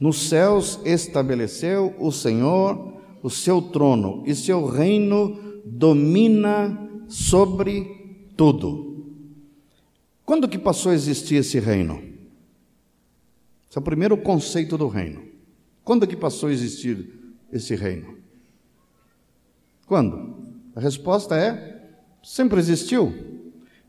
[0.00, 9.06] Nos céus estabeleceu o Senhor o seu trono, e seu reino domina sobre tudo.
[10.24, 12.02] Quando que passou a existir esse reino?
[13.68, 15.22] Esse é o primeiro conceito do reino.
[15.84, 17.10] Quando que passou a existir
[17.52, 18.17] esse reino?
[19.88, 20.36] Quando?
[20.76, 21.80] A resposta é:
[22.22, 23.12] sempre existiu.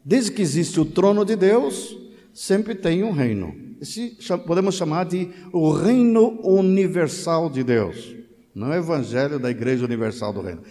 [0.04, 1.96] Desde que existe o trono de Deus,
[2.34, 3.54] sempre tem um reino.
[3.82, 8.16] Esse podemos chamar de o reino universal de Deus.
[8.56, 10.62] não é o Evangelho da Igreja Universal do Reino.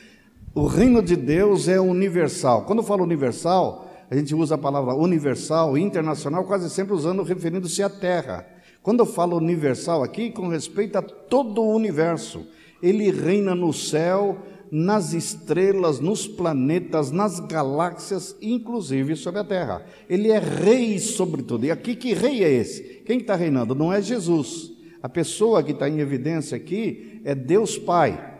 [0.54, 2.64] O reino de Deus é universal.
[2.64, 7.82] Quando eu falo universal, a gente usa a palavra universal, internacional, quase sempre usando, referindo-se
[7.82, 8.46] à Terra.
[8.82, 12.46] Quando eu falo universal aqui, com respeito a todo o universo,
[12.82, 14.38] ele reina no céu,
[14.70, 19.84] nas estrelas, nos planetas, nas galáxias, inclusive sobre a Terra.
[20.08, 21.66] Ele é rei sobre tudo.
[21.66, 23.02] E aqui, que rei é esse?
[23.04, 23.74] Quem está reinando?
[23.74, 24.72] Não é Jesus.
[25.02, 28.36] A pessoa que está em evidência aqui é Deus Pai.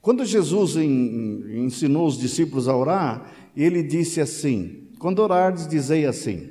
[0.00, 6.50] Quando Jesus ensinou os discípulos a orar, ele disse assim: Quando orardes, dizei assim: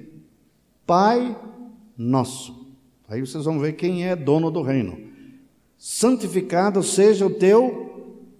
[0.86, 1.36] Pai
[1.98, 2.64] nosso.
[3.08, 4.98] Aí vocês vão ver quem é dono do reino.
[5.78, 7.83] Santificado seja o teu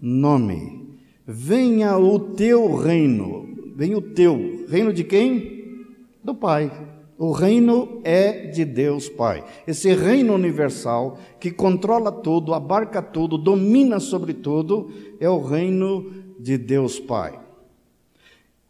[0.04, 0.98] nome.
[1.26, 3.48] Venha o teu reino.
[3.74, 4.66] Venha o teu.
[4.68, 5.88] Reino de quem?
[6.22, 6.70] Do Pai.
[7.18, 9.46] O reino é de Deus Pai.
[9.66, 16.58] Esse reino universal que controla tudo, abarca tudo, domina sobre tudo, é o reino de
[16.58, 17.40] Deus Pai.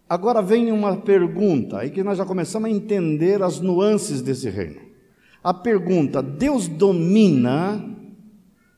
[0.07, 4.79] Agora vem uma pergunta, aí que nós já começamos a entender as nuances desse reino.
[5.43, 7.83] A pergunta: Deus domina,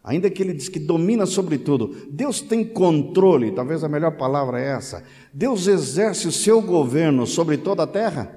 [0.06, 4.62] ainda que ele diz que domina sobre tudo, Deus tem controle, talvez a melhor palavra
[4.62, 5.04] é essa.
[5.34, 8.32] Deus exerce o seu governo sobre toda a terra?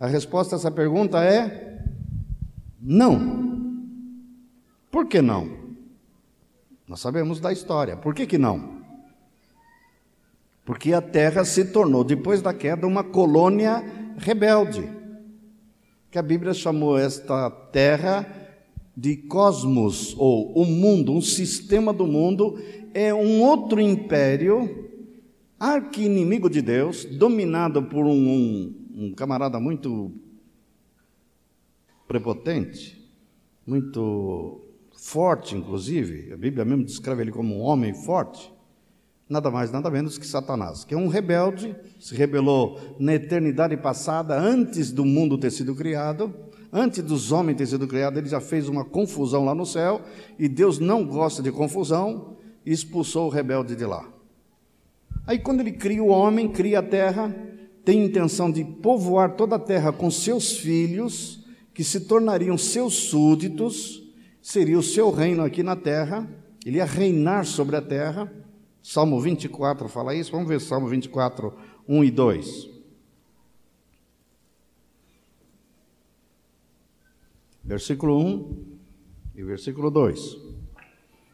[0.00, 1.84] A resposta a essa pergunta é
[2.80, 3.44] não.
[4.90, 5.64] Por que não?
[6.88, 7.96] Nós sabemos da história.
[7.96, 8.82] Por que, que não?
[10.64, 13.84] Porque a terra se tornou, depois da queda, uma colônia
[14.16, 14.90] rebelde.
[16.10, 18.43] Que a Bíblia chamou esta terra
[18.96, 22.58] de cosmos, ou o mundo, um sistema do mundo,
[22.92, 24.88] é um outro império,
[25.58, 30.12] arqui-inimigo de Deus, dominado por um, um um camarada muito
[32.06, 33.02] prepotente,
[33.66, 34.60] muito
[34.96, 38.52] forte, inclusive, a Bíblia mesmo descreve ele como um homem forte,
[39.28, 44.38] nada mais, nada menos que Satanás, que é um rebelde, se rebelou na eternidade passada,
[44.38, 46.32] antes do mundo ter sido criado,
[46.74, 50.02] antes dos homens ter sido criados, ele já fez uma confusão lá no céu,
[50.36, 54.04] e Deus não gosta de confusão, e expulsou o rebelde de lá.
[55.24, 57.34] Aí, quando ele cria o homem, cria a terra,
[57.84, 64.02] tem intenção de povoar toda a terra com seus filhos, que se tornariam seus súditos,
[64.42, 66.28] seria o seu reino aqui na terra,
[66.66, 68.32] ele ia reinar sobre a terra.
[68.82, 71.54] Salmo 24 fala isso, vamos ver Salmo 24,
[71.88, 72.73] 1 e 2.
[77.64, 78.64] Versículo 1
[79.36, 80.36] e versículo 2.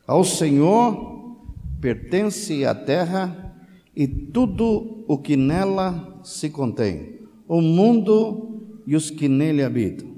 [0.07, 1.37] Ao Senhor
[1.81, 3.57] pertence a terra
[3.97, 10.09] e tudo o que nela se contém, o mundo e os que nele habitam.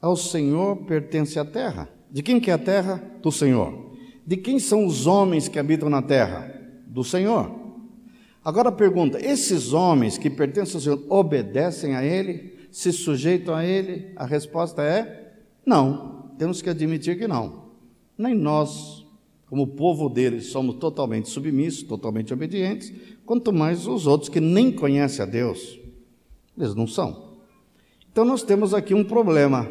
[0.00, 1.88] Ao Senhor pertence a terra.
[2.10, 3.02] De quem que é a terra?
[3.22, 3.92] Do Senhor.
[4.26, 6.52] De quem são os homens que habitam na terra?
[6.86, 7.50] Do Senhor.
[8.44, 12.55] Agora pergunta: esses homens que pertencem ao Senhor obedecem a Ele?
[12.76, 14.12] Se sujeitam a Ele?
[14.16, 15.32] A resposta é
[15.64, 16.28] não.
[16.36, 17.70] Temos que admitir que não.
[18.18, 19.06] Nem nós
[19.48, 22.92] como povo deles, somos totalmente submissos, totalmente obedientes,
[23.24, 25.80] quanto mais os outros que nem conhecem a Deus.
[26.54, 27.38] Eles não são.
[28.12, 29.66] Então nós temos aqui um problema.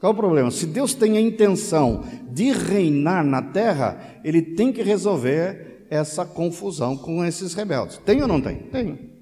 [0.00, 0.50] Qual o problema?
[0.50, 6.96] Se Deus tem a intenção de reinar na terra, ele tem que resolver essa confusão
[6.96, 7.98] com esses rebeldes.
[7.98, 8.56] Tem ou não tem?
[8.56, 9.12] Tem.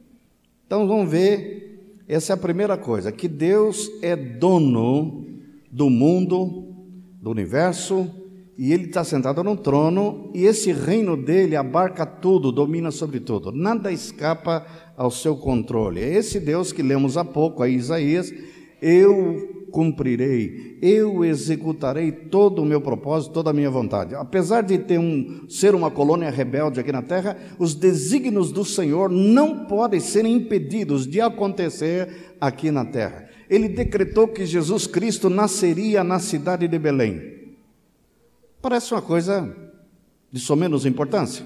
[0.66, 1.59] Então vamos ver,
[2.12, 5.24] essa é a primeira coisa, que Deus é dono
[5.70, 6.74] do mundo,
[7.22, 8.10] do universo,
[8.58, 13.52] e ele está sentado no trono, e esse reino dele abarca tudo, domina sobre tudo,
[13.52, 16.00] nada escapa ao seu controle.
[16.00, 18.34] É esse Deus que lemos há pouco, aí Isaías,
[18.82, 24.14] eu cumprirei, eu executarei todo o meu propósito, toda a minha vontade.
[24.14, 29.08] Apesar de ter um, ser uma colônia rebelde aqui na terra, os desígnios do Senhor
[29.08, 33.28] não podem ser impedidos de acontecer aqui na terra.
[33.48, 37.20] Ele decretou que Jesus Cristo nasceria na cidade de Belém.
[38.62, 39.56] Parece uma coisa
[40.30, 41.44] de só menos importância.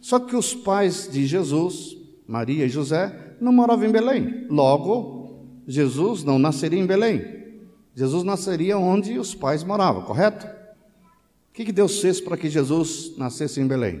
[0.00, 4.46] Só que os pais de Jesus, Maria e José, não moravam em Belém.
[4.50, 7.43] Logo, Jesus não nasceria em Belém.
[7.94, 10.46] Jesus nasceria onde os pais moravam, correto?
[10.46, 14.00] O que, Deus fez para que Jesus nascesse em Belém?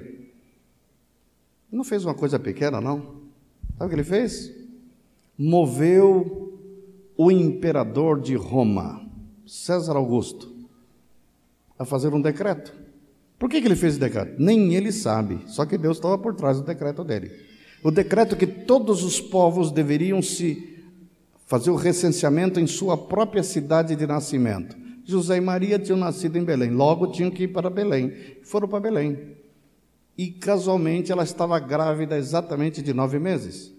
[1.70, 3.22] Não fez uma coisa pequena, não.
[3.78, 4.52] Sabe o que ele fez?
[5.38, 6.58] Moveu
[7.16, 9.08] o imperador de Roma,
[9.46, 10.52] César Augusto,
[11.78, 12.74] a fazer um decreto.
[13.38, 14.34] Por que, que ele fez o decreto?
[14.40, 17.30] Nem ele sabe, só que Deus estava por trás do decreto dele.
[17.84, 20.73] O decreto que todos os povos deveriam se
[21.46, 24.76] fazer o recenseamento em sua própria cidade de nascimento.
[25.04, 28.12] José e Maria tinham nascido em Belém, logo tinham que ir para Belém.
[28.42, 29.36] Foram para Belém.
[30.16, 33.72] E casualmente ela estava grávida exatamente de nove meses.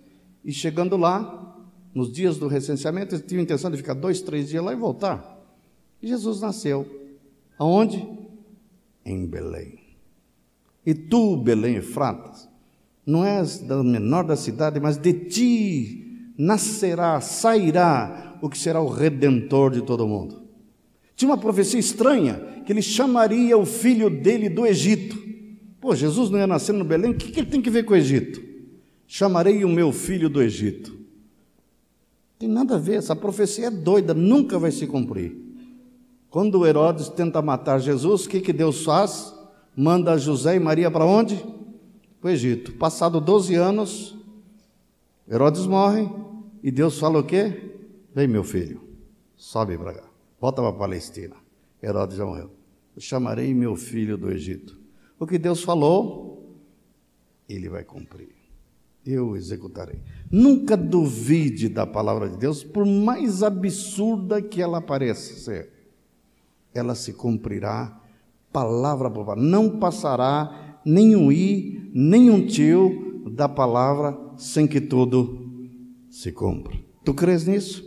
[0.44, 1.58] E chegando lá,
[1.94, 5.36] nos dias do recenseamento, eles tinham intenção de ficar dois, três dias lá e voltar.
[6.02, 6.86] E Jesus nasceu.
[7.58, 8.08] Aonde?
[9.04, 9.80] Em Belém.
[10.86, 12.48] E tu, Belém Efratas,
[13.06, 16.05] não és da menor da cidade, mas de ti
[16.38, 20.44] nascerá, sairá o que será o redentor de todo mundo.
[21.16, 25.18] Tinha uma profecia estranha que ele chamaria o filho dele do Egito.
[25.80, 27.94] Pô, Jesus não ia nascer no Belém, o que, que ele tem que ver com
[27.94, 28.42] o Egito?
[29.08, 30.98] Chamarei o meu filho do Egito.
[32.38, 35.46] Tem nada a ver, essa profecia é doida, nunca vai se cumprir.
[36.30, 39.34] Quando Herodes tenta matar Jesus, o que, que Deus faz?
[39.76, 41.38] Manda José e Maria para onde?
[42.20, 42.74] Para o Egito.
[42.74, 44.15] Passado 12 anos,
[45.30, 46.10] Herodes morre
[46.62, 47.74] e Deus fala o quê?
[48.14, 48.82] Vem, meu filho,
[49.36, 50.04] sobe para cá,
[50.40, 51.36] volta para a Palestina.
[51.82, 52.52] Herodes já morreu.
[52.96, 54.78] Eu chamarei meu filho do Egito.
[55.20, 56.56] O que Deus falou,
[57.48, 58.34] ele vai cumprir.
[59.06, 60.02] Eu executarei.
[60.32, 65.76] Nunca duvide da palavra de Deus, por mais absurda que ela pareça ser
[66.76, 67.98] ela se cumprirá,
[68.52, 69.42] palavra por palavra.
[69.42, 75.70] Não passará nenhum i, nenhum tio da palavra sem que tudo
[76.10, 76.74] se cumpra.
[77.04, 77.84] Tu crês nisso?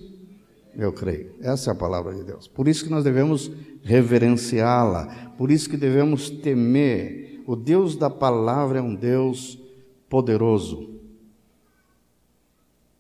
[0.77, 1.33] Eu creio.
[1.41, 2.47] Essa é a palavra de Deus.
[2.47, 3.51] Por isso que nós devemos
[3.83, 7.43] reverenciá-la, por isso que devemos temer.
[7.47, 9.59] O Deus da palavra é um Deus
[10.09, 10.99] poderoso.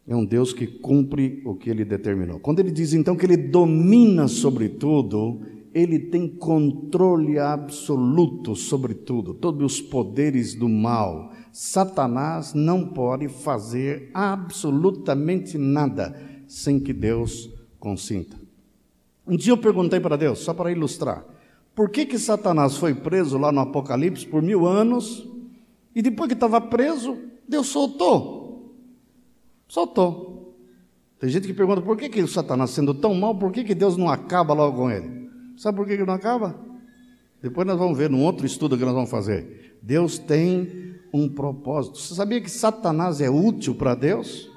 [0.06, 2.40] É um Deus que cumpre o que ele determinou.
[2.40, 5.40] Quando ele diz então que ele domina sobre tudo,
[5.74, 11.30] ele tem controle absoluto sobre tudo, todos os poderes do mal.
[11.60, 17.50] Satanás não pode fazer absolutamente nada sem que Deus
[17.80, 18.36] consinta.
[19.26, 21.24] Um dia eu perguntei para Deus, só para ilustrar,
[21.74, 25.28] por que que Satanás foi preso lá no Apocalipse por mil anos
[25.96, 28.72] e depois que estava preso, Deus soltou?
[29.66, 30.56] Soltou.
[31.18, 33.74] Tem gente que pergunta por que, que o Satanás, sendo tão mal, por que, que
[33.74, 35.28] Deus não acaba logo com ele?
[35.56, 36.54] Sabe por que não acaba?
[37.42, 39.76] Depois nós vamos ver num outro estudo que nós vamos fazer.
[39.82, 41.98] Deus tem um propósito.
[41.98, 44.50] Você sabia que Satanás é útil para Deus?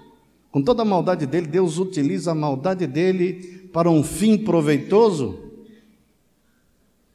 [0.51, 5.51] Com toda a maldade dele, Deus utiliza a maldade dele para um fim proveitoso?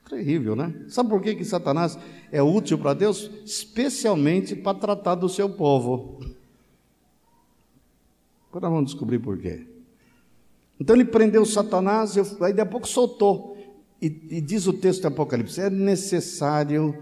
[0.09, 0.73] Terrível, né?
[0.89, 1.99] Sabe por que, que Satanás
[2.31, 3.31] é útil para Deus?
[3.45, 6.21] Especialmente para tratar do seu povo.
[8.49, 9.67] Agora vamos descobrir por quê.
[10.81, 13.57] Então ele prendeu Satanás, aí daqui a pouco soltou.
[14.01, 16.97] E, e diz o texto do Apocalipse: é necessário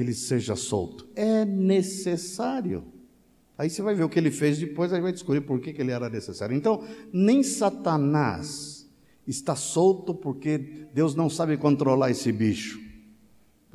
[0.00, 1.06] que ele seja solto.
[1.14, 2.84] É necessário.
[3.58, 5.90] Aí você vai ver o que ele fez depois, aí vai descobrir por que, ele
[5.90, 6.56] era necessário.
[6.56, 6.82] Então,
[7.12, 8.88] nem Satanás
[9.26, 12.80] está solto porque Deus não sabe controlar esse bicho.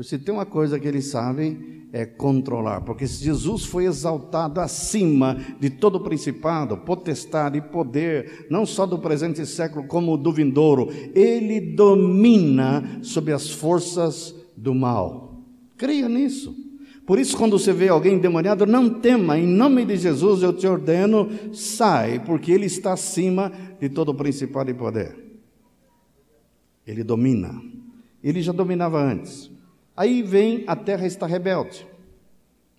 [0.01, 5.69] Se tem uma coisa que eles sabem é controlar, porque Jesus foi exaltado acima de
[5.69, 10.89] todo principado, potestade e poder, não só do presente século, como do vindouro.
[11.13, 15.24] Ele domina sobre as forças do mal.
[15.77, 16.55] Creia nisso.
[17.05, 20.65] Por isso, quando você vê alguém endemoniado, não tema, em nome de Jesus eu te
[20.65, 25.15] ordeno, sai, porque ele está acima de todo principado e poder.
[26.85, 27.61] Ele domina.
[28.23, 29.51] Ele já dominava antes.
[29.95, 31.85] Aí vem a terra está rebelde.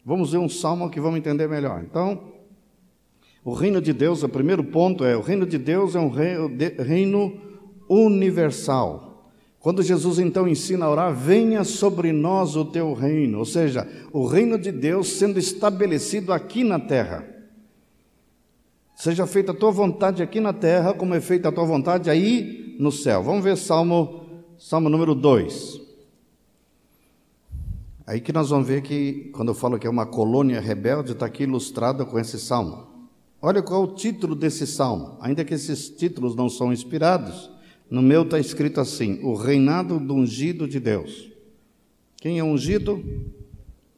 [0.04, 1.82] Vamos ver um salmo que vamos entender melhor.
[1.82, 2.32] Então,
[3.44, 7.40] o reino de Deus, o primeiro ponto é: o reino de Deus é um reino
[7.88, 9.05] universal.
[9.66, 14.24] Quando Jesus então ensina a orar, venha sobre nós o teu reino, ou seja, o
[14.24, 17.26] reino de Deus sendo estabelecido aqui na terra.
[18.94, 22.76] Seja feita a tua vontade aqui na terra, como é feita a tua vontade aí
[22.78, 23.24] no céu.
[23.24, 25.80] Vamos ver Salmo, Salmo número 2.
[28.06, 31.26] Aí que nós vamos ver que, quando eu falo que é uma colônia rebelde, está
[31.26, 32.86] aqui ilustrado com esse salmo.
[33.42, 37.55] Olha qual é o título desse salmo, ainda que esses títulos não são inspirados,
[37.90, 41.30] no meu está escrito assim: O reinado do ungido de Deus.
[42.16, 43.02] Quem é ungido?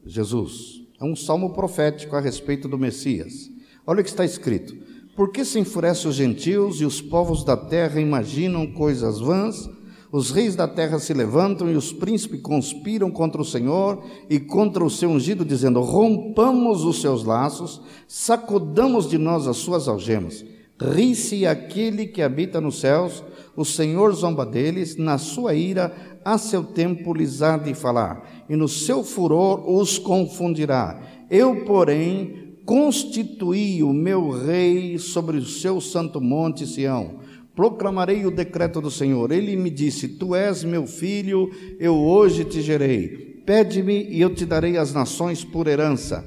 [0.05, 0.81] Jesus.
[0.99, 3.49] É um salmo profético a respeito do Messias.
[3.85, 4.75] Olha o que está escrito:
[5.15, 9.69] Por que se enfurecem os gentios e os povos da terra imaginam coisas vãs?
[10.11, 14.83] Os reis da terra se levantam e os príncipes conspiram contra o Senhor e contra
[14.83, 20.43] o seu ungido, dizendo: Rompamos os seus laços, sacudamos de nós as suas algemas.
[20.81, 23.23] Ri-se aquele que habita nos céus,
[23.59, 25.93] o Senhor zomba deles, na sua ira,
[26.23, 30.97] a seu tempo lhes há de falar, e no seu furor os confundirá.
[31.29, 37.19] Eu, porém, constituí o meu rei sobre o seu santo monte Sião
[37.53, 39.33] proclamarei o decreto do Senhor.
[39.33, 43.41] Ele me disse: Tu és meu filho, eu hoje te gerei.
[43.45, 46.23] Pede-me e eu te darei as nações por herança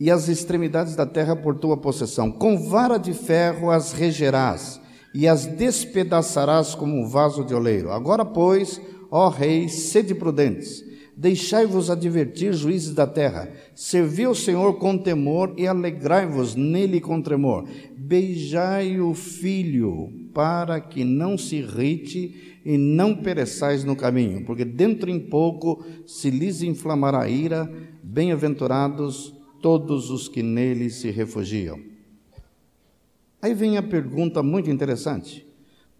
[0.00, 2.32] e as extremidades da terra por tua possessão.
[2.32, 4.82] Com vara de ferro as regerás
[5.14, 7.92] e as despedaçarás como um vaso de oleiro.
[7.92, 10.84] Agora, pois, ó reis, sede prudentes
[11.16, 13.48] Deixai-vos advertir, juízes da terra.
[13.74, 17.68] Servi o Senhor com temor e alegrai-vos nele com tremor.
[17.96, 25.08] Beijai o filho, para que não se irrite e não pereçais no caminho, porque dentro
[25.08, 27.70] em pouco se lhes inflamará a ira.
[28.02, 31.93] Bem-aventurados todos os que nele se refugiam.
[33.44, 35.46] Aí vem a pergunta muito interessante.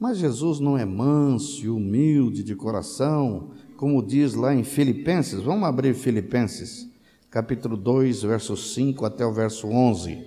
[0.01, 3.51] Mas Jesus não é manso e humilde de coração?
[3.77, 6.89] como diz lá em Filipenses, vamos abrir Filipenses,
[7.31, 10.25] capítulo 2, verso 5 até o verso 11.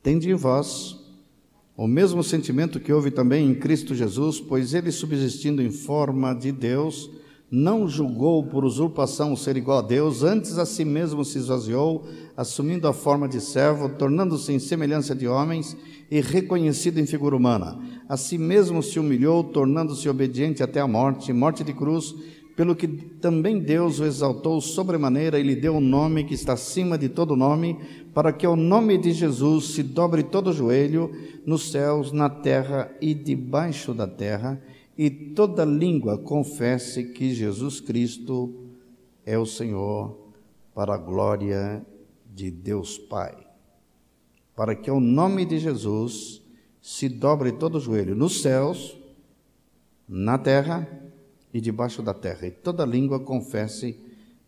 [0.00, 0.96] Tende em vós
[1.76, 6.52] o mesmo sentimento que houve também em Cristo Jesus, pois ele, subsistindo em forma de
[6.52, 7.10] Deus,
[7.50, 12.86] não julgou por usurpação ser igual a Deus, antes a si mesmo se esvaziou, assumindo
[12.86, 15.76] a forma de servo, tornando-se em semelhança de homens
[16.08, 17.76] e reconhecido em figura humana.
[18.08, 22.14] A si mesmo se humilhou, tornando-se obediente até a morte, morte de cruz,
[22.54, 26.96] pelo que também Deus o exaltou sobremaneira e lhe deu um nome que está acima
[26.96, 27.76] de todo nome,
[28.14, 31.10] para que ao nome de Jesus se dobre todo o joelho,
[31.44, 34.60] nos céus, na terra e debaixo da terra,
[35.00, 38.54] e toda língua confesse que Jesus Cristo
[39.24, 40.14] é o Senhor,
[40.74, 41.82] para a glória
[42.26, 43.34] de Deus Pai.
[44.54, 46.42] Para que ao nome de Jesus
[46.82, 48.94] se dobre todo o joelho nos céus,
[50.06, 50.86] na terra
[51.50, 53.98] e debaixo da terra, e toda língua confesse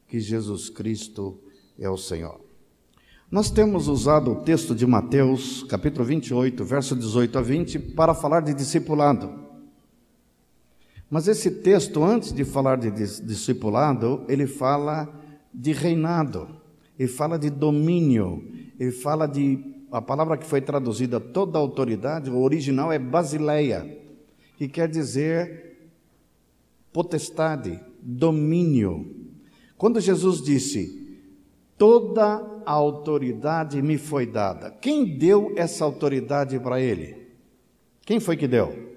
[0.07, 1.41] que Jesus Cristo
[1.79, 2.39] é o Senhor.
[3.31, 8.41] Nós temos usado o texto de Mateus, capítulo 28, verso 18 a 20, para falar
[8.41, 9.42] de discipulado.
[11.13, 15.07] Mas esse texto, antes de falar de discipulado, ele fala
[15.53, 16.49] de reinado,
[16.99, 18.51] ele fala de domínio,
[18.81, 19.63] ele fala de.
[19.93, 23.95] A palavra que foi traduzida toda autoridade, o original é basileia,
[24.57, 25.91] que quer dizer
[26.95, 29.15] potestade, domínio.
[29.77, 31.21] Quando Jesus disse:
[31.77, 37.29] Toda a autoridade me foi dada, quem deu essa autoridade para ele?
[38.01, 38.92] Quem foi que deu?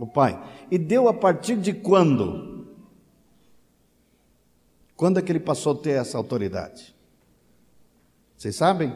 [0.00, 0.42] O Pai.
[0.70, 2.66] E deu a partir de quando?
[4.96, 6.94] Quando é que ele passou a ter essa autoridade?
[8.36, 8.94] Vocês sabem?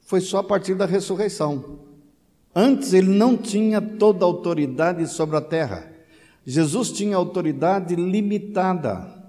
[0.00, 1.80] Foi só a partir da ressurreição.
[2.54, 5.90] Antes ele não tinha toda a autoridade sobre a terra.
[6.44, 9.20] Jesus tinha autoridade limitada.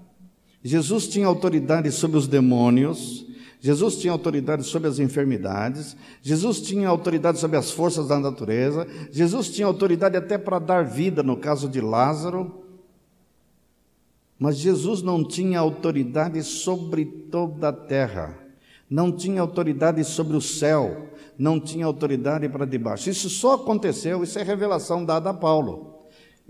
[0.62, 3.26] Jesus tinha autoridade sobre os demônios,
[3.64, 9.50] Jesus tinha autoridade sobre as enfermidades, Jesus tinha autoridade sobre as forças da natureza, Jesus
[9.50, 12.64] tinha autoridade até para dar vida, no caso de Lázaro.
[14.36, 18.36] Mas Jesus não tinha autoridade sobre toda a terra,
[18.90, 23.08] não tinha autoridade sobre o céu, não tinha autoridade para debaixo.
[23.10, 25.91] Isso só aconteceu, isso é revelação dada a Paulo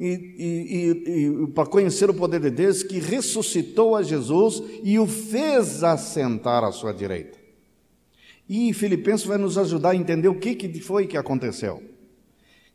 [0.04, 5.06] e, e, e para conhecer o poder de Deus, que ressuscitou a Jesus e o
[5.06, 7.38] fez assentar à sua direita.
[8.48, 11.80] E Filipenses vai nos ajudar a entender o que, que foi que aconteceu.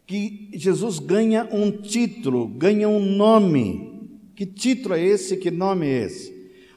[0.06, 4.10] Que Jesus ganha um título, ganha um nome.
[4.34, 5.36] Que título é esse?
[5.36, 6.34] Que nome é esse?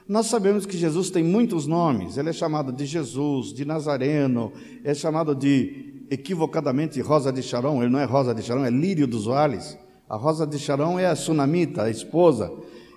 [0.09, 2.17] Nós sabemos que Jesus tem muitos nomes.
[2.17, 7.81] Ele é chamado de Jesus, de Nazareno, é chamado de equivocadamente Rosa de Sharon.
[7.81, 9.79] Ele não é Rosa de Sharon, é Lírio dos Vales.
[10.11, 12.53] A rosa de Sharon é a sunamita, a esposa.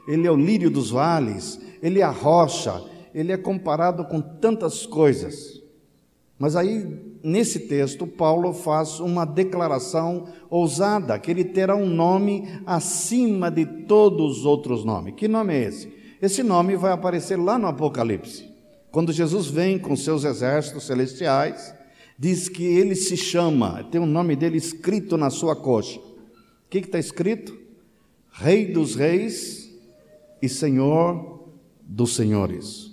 [0.07, 2.83] Ele é o lírio dos vales, ele é a rocha,
[3.13, 5.61] ele é comparado com tantas coisas.
[6.39, 13.51] Mas aí, nesse texto, Paulo faz uma declaração ousada, que ele terá um nome acima
[13.51, 15.13] de todos os outros nomes.
[15.15, 15.93] Que nome é esse?
[16.19, 18.49] Esse nome vai aparecer lá no Apocalipse.
[18.91, 21.75] Quando Jesus vem com seus exércitos celestiais,
[22.17, 25.99] diz que ele se chama, tem o nome dele escrito na sua coxa
[26.81, 27.57] que está escrito?
[28.31, 29.71] Rei dos reis
[30.41, 31.49] e Senhor
[31.81, 32.91] dos senhores.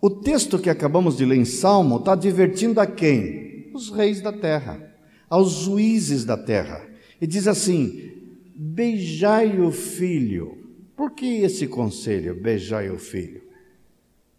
[0.00, 3.70] O texto que acabamos de ler em Salmo está advertindo a quem?
[3.74, 4.94] Os reis da terra,
[5.28, 6.88] aos juízes da terra.
[7.20, 8.12] E diz assim:
[8.54, 10.58] beijai o filho.
[10.96, 13.42] Por que esse conselho, beijai o filho?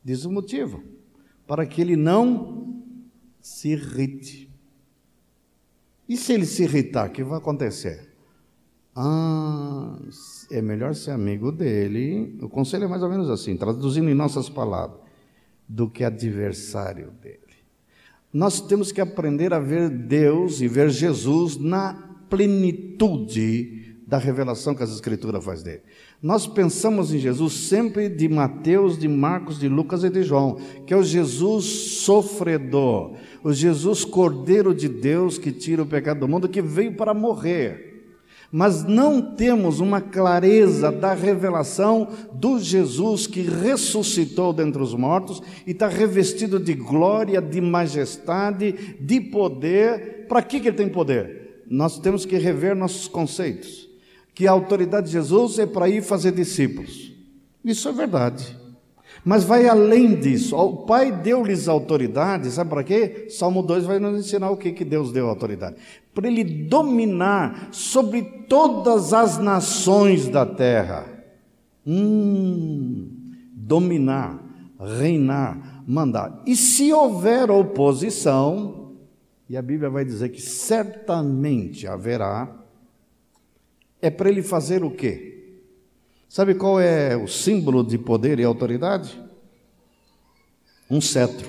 [0.04, 0.84] Diz o motivo:
[1.46, 2.84] para que ele não
[3.40, 4.50] se irrite.
[6.08, 8.11] E se ele se irritar, o que vai acontecer?
[8.96, 9.98] Ah,
[10.52, 12.38] é melhor ser amigo dele.
[12.42, 15.00] O conselho é mais ou menos assim, traduzindo em nossas palavras.
[15.68, 17.40] do que adversário dele.
[18.34, 21.94] Nós temos que aprender a ver Deus e ver Jesus na
[22.30, 25.82] plenitude da revelação que as Escrituras faz dele.
[26.22, 30.94] Nós pensamos em Jesus sempre de Mateus, de Marcos, de Lucas e de João, que
[30.94, 31.64] é o Jesus
[32.04, 37.14] sofredor, o Jesus Cordeiro de Deus que tira o pecado do mundo, que veio para
[37.14, 37.91] morrer
[38.52, 45.72] mas não temos uma clareza da revelação do Jesus que ressuscitou dentre os mortos e
[45.72, 50.26] está revestido de glória, de majestade, de poder.
[50.28, 51.64] Para que, ele tem poder?
[51.70, 53.90] Nós temos que rever nossos conceitos.
[54.36, 57.14] Que a autoridade de Jesus é para ir fazer discípulos.
[57.64, 58.61] Isso é verdade.
[59.24, 60.56] Mas vai além disso.
[60.56, 63.28] O Pai deu-lhes autoridade, sabe para quê?
[63.30, 65.76] Salmo 2 vai nos ensinar o que, que Deus deu autoridade.
[66.14, 71.06] Para ele dominar sobre todas as nações da terra.
[71.86, 73.10] Hum,
[73.54, 74.44] dominar,
[74.80, 76.42] reinar, mandar.
[76.46, 78.94] E se houver oposição,
[79.48, 82.58] e a Bíblia vai dizer que certamente haverá,
[84.02, 85.41] é para ele fazer o quê?
[86.32, 89.22] Sabe qual é o símbolo de poder e autoridade?
[90.90, 91.46] Um cetro.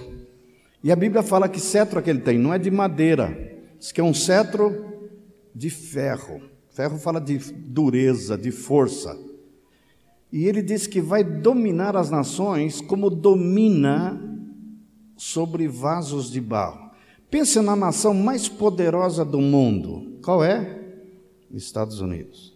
[0.82, 4.00] E a Bíblia fala que cetro que ele tem não é de madeira, diz que
[4.00, 5.08] é um cetro
[5.54, 6.42] de ferro.
[6.70, 9.16] Ferro fala de dureza, de força.
[10.32, 14.20] E ele diz que vai dominar as nações como domina
[15.16, 16.90] sobre vasos de barro.
[17.30, 20.18] Pense na nação mais poderosa do mundo.
[20.24, 20.82] Qual é?
[21.52, 22.51] Estados Unidos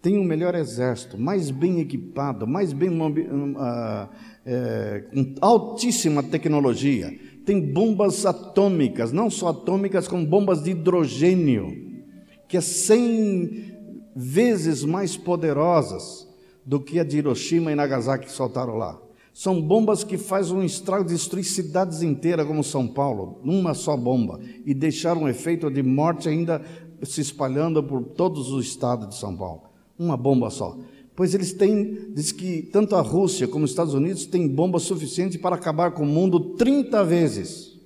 [0.00, 4.08] tem um melhor exército, mais bem equipado, mais bem uh,
[4.46, 7.18] é, com altíssima tecnologia.
[7.44, 12.02] Tem bombas atômicas, não só atômicas, como bombas de hidrogênio,
[12.46, 13.76] que é 100
[14.14, 16.28] vezes mais poderosas
[16.64, 19.00] do que a de Hiroshima e Nagasaki que soltaram lá.
[19.34, 24.40] São bombas que fazem um estrago, destruir cidades inteiras como São Paulo, numa só bomba,
[24.64, 26.62] e deixaram um efeito de morte ainda
[27.02, 29.67] se espalhando por todos os estados de São Paulo
[29.98, 30.78] uma bomba só.
[31.16, 35.40] Pois eles têm, diz que tanto a Rússia como os Estados Unidos têm bombas suficientes
[35.40, 37.76] para acabar com o mundo 30 vezes.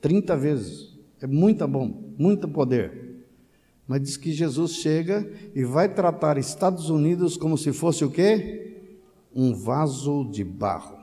[0.00, 0.98] 30 vezes.
[1.20, 3.24] É muita bomba, muito poder.
[3.86, 8.82] Mas diz que Jesus chega e vai tratar Estados Unidos como se fosse o quê?
[9.34, 10.98] Um vaso de barro.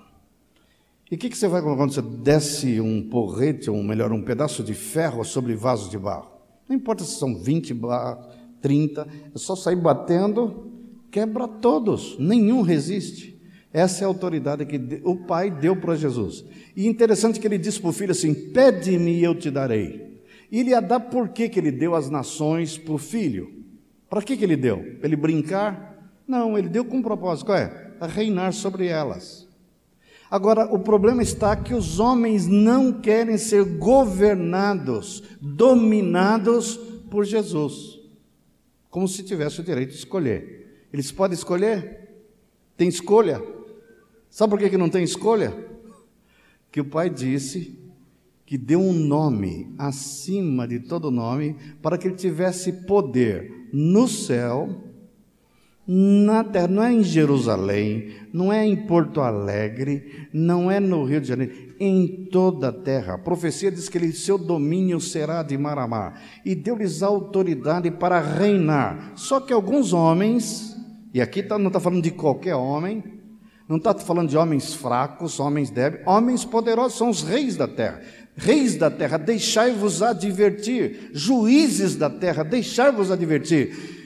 [1.10, 4.62] E o que, que, você vai quando você desce um porrete, ou melhor, um pedaço
[4.62, 6.30] de ferro sobre vaso de barro?
[6.68, 8.26] Não importa se são 20 barros,
[8.62, 10.72] 30, é só sair batendo,
[11.12, 13.38] quebra todos, nenhum resiste.
[13.74, 16.44] Essa é a autoridade que o Pai deu para Jesus.
[16.76, 20.22] E interessante que ele disse para o filho assim: Pede-me e eu te darei.
[20.52, 23.52] E ele ia dar por que, que ele deu as nações para o filho?
[24.10, 24.78] Para que, que ele deu?
[24.78, 26.12] Para ele brincar?
[26.28, 27.94] Não, ele deu com um propósito: qual é?
[28.00, 29.48] A reinar sobre elas.
[30.30, 36.78] Agora, o problema está que os homens não querem ser governados, dominados
[37.10, 37.97] por Jesus
[38.90, 40.88] como se tivesse o direito de escolher.
[40.92, 42.08] Eles podem escolher?
[42.76, 43.42] Tem escolha?
[44.30, 45.54] Sabe por que, que não tem escolha?
[46.72, 47.78] Que o pai disse
[48.46, 54.84] que deu um nome acima de todo nome para que ele tivesse poder no céu
[55.88, 61.22] na terra, não é em Jerusalém, não é em Porto Alegre, não é no Rio
[61.22, 63.16] de Janeiro, em toda a terra.
[63.16, 67.92] A profecia diz que ele, seu domínio será de mar a mar, e deu-lhes autoridade
[67.92, 69.14] para reinar.
[69.16, 70.76] Só que alguns homens,
[71.14, 73.04] e aqui tá, não está falando de qualquer homem,
[73.68, 78.02] não está falando de homens fracos, homens débeis, homens poderosos, são os reis da terra.
[78.36, 83.98] Reis da terra, deixai-vos advertir, juízes da terra, deixai-vos advertir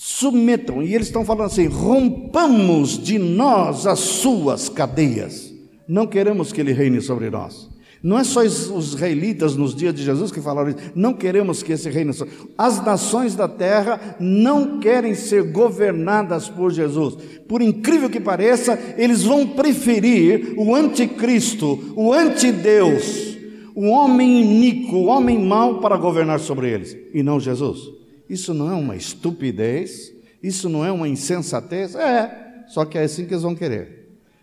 [0.00, 0.82] submetam.
[0.82, 5.49] E eles estão falando assim: rompamos de nós as suas cadeias.
[5.90, 7.68] Não queremos que ele reine sobre nós.
[8.00, 10.78] Não é só os israelitas nos dias de Jesus que falaram isso.
[10.94, 12.12] Não queremos que esse reine.
[12.56, 17.16] As nações da terra não querem ser governadas por Jesus.
[17.48, 23.36] Por incrível que pareça, eles vão preferir o anticristo, o antideus,
[23.74, 27.80] o homem iníquo, o homem mau para governar sobre eles, e não Jesus.
[28.28, 30.12] Isso não é uma estupidez?
[30.40, 31.96] Isso não é uma insensatez?
[31.96, 33.99] É, só que é assim que eles vão querer.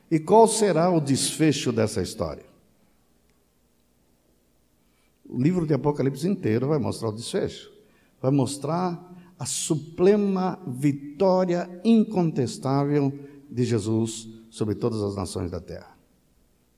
[0.10, 2.46] E qual será o desfecho dessa história?
[5.30, 7.72] O livro de Apocalipse inteiro vai mostrar o desfecho.
[8.22, 13.14] Vai mostrar a suprema vitória incontestável
[13.50, 15.96] de Jesus sobre todas as nações da terra.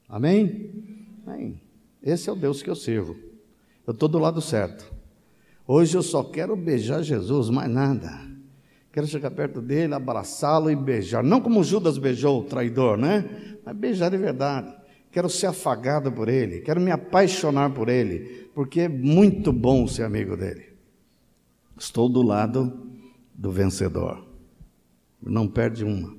[0.07, 1.21] Amém?
[1.25, 1.61] Amém.
[2.01, 3.15] Esse é o Deus que eu sirvo.
[3.85, 4.91] Eu estou do lado certo.
[5.67, 8.28] Hoje eu só quero beijar Jesus, mais nada.
[8.91, 11.23] Quero chegar perto dele, abraçá-lo e beijar.
[11.23, 13.57] Não como Judas beijou o traidor, né?
[13.63, 14.73] Mas beijar de verdade.
[15.11, 20.03] quero ser afagado por Ele, quero me apaixonar por Ele, porque é muito bom ser
[20.03, 20.69] amigo dele.
[21.77, 22.87] Estou do lado
[23.33, 24.27] do vencedor,
[25.21, 26.17] não perde uma.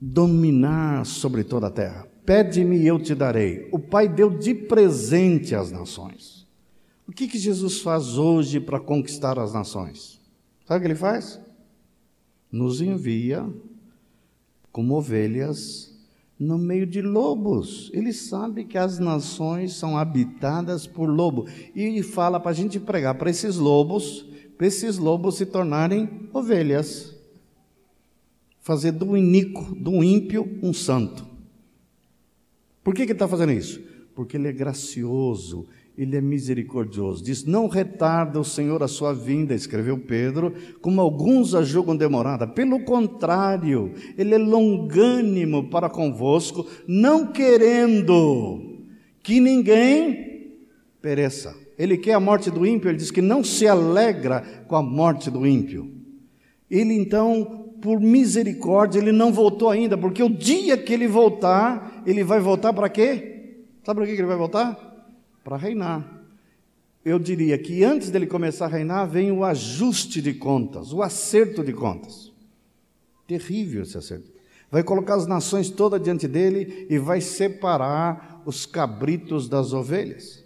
[0.00, 2.08] Dominar sobre toda a terra.
[2.24, 3.68] Pede-me e eu te darei.
[3.72, 6.46] O Pai deu de presente às nações.
[7.06, 10.21] O que, que Jesus faz hoje para conquistar as nações?
[10.72, 11.38] Sabe o que ele faz?
[12.50, 13.46] Nos envia
[14.72, 15.94] como ovelhas
[16.38, 17.90] no meio de lobos.
[17.92, 21.46] Ele sabe que as nações são habitadas por lobo.
[21.76, 24.24] E fala para a gente pregar para esses lobos,
[24.56, 27.14] para esses lobos se tornarem ovelhas.
[28.58, 31.26] Fazer do iníquo, do ímpio, um santo.
[32.82, 33.78] Por que, que ele está fazendo isso?
[34.14, 35.66] Porque ele é gracioso,
[35.96, 37.22] ele é misericordioso.
[37.22, 42.46] Diz: Não retarda o Senhor a sua vinda, escreveu Pedro, como alguns a julgam demorada.
[42.46, 48.80] Pelo contrário, ele é longânimo para convosco, não querendo
[49.22, 50.56] que ninguém
[51.00, 51.54] pereça.
[51.78, 55.30] Ele quer a morte do ímpio, ele diz que não se alegra com a morte
[55.30, 55.90] do ímpio.
[56.70, 62.22] Ele então, por misericórdia, ele não voltou ainda, porque o dia que ele voltar, ele
[62.22, 63.56] vai voltar para quê?
[63.84, 64.91] Sabe para que ele vai voltar?
[65.42, 66.22] Para reinar.
[67.04, 71.64] Eu diria que antes dele começar a reinar, vem o ajuste de contas, o acerto
[71.64, 72.32] de contas.
[73.26, 74.30] Terrível esse acerto.
[74.70, 80.42] Vai colocar as nações todas diante dele e vai separar os cabritos das ovelhas.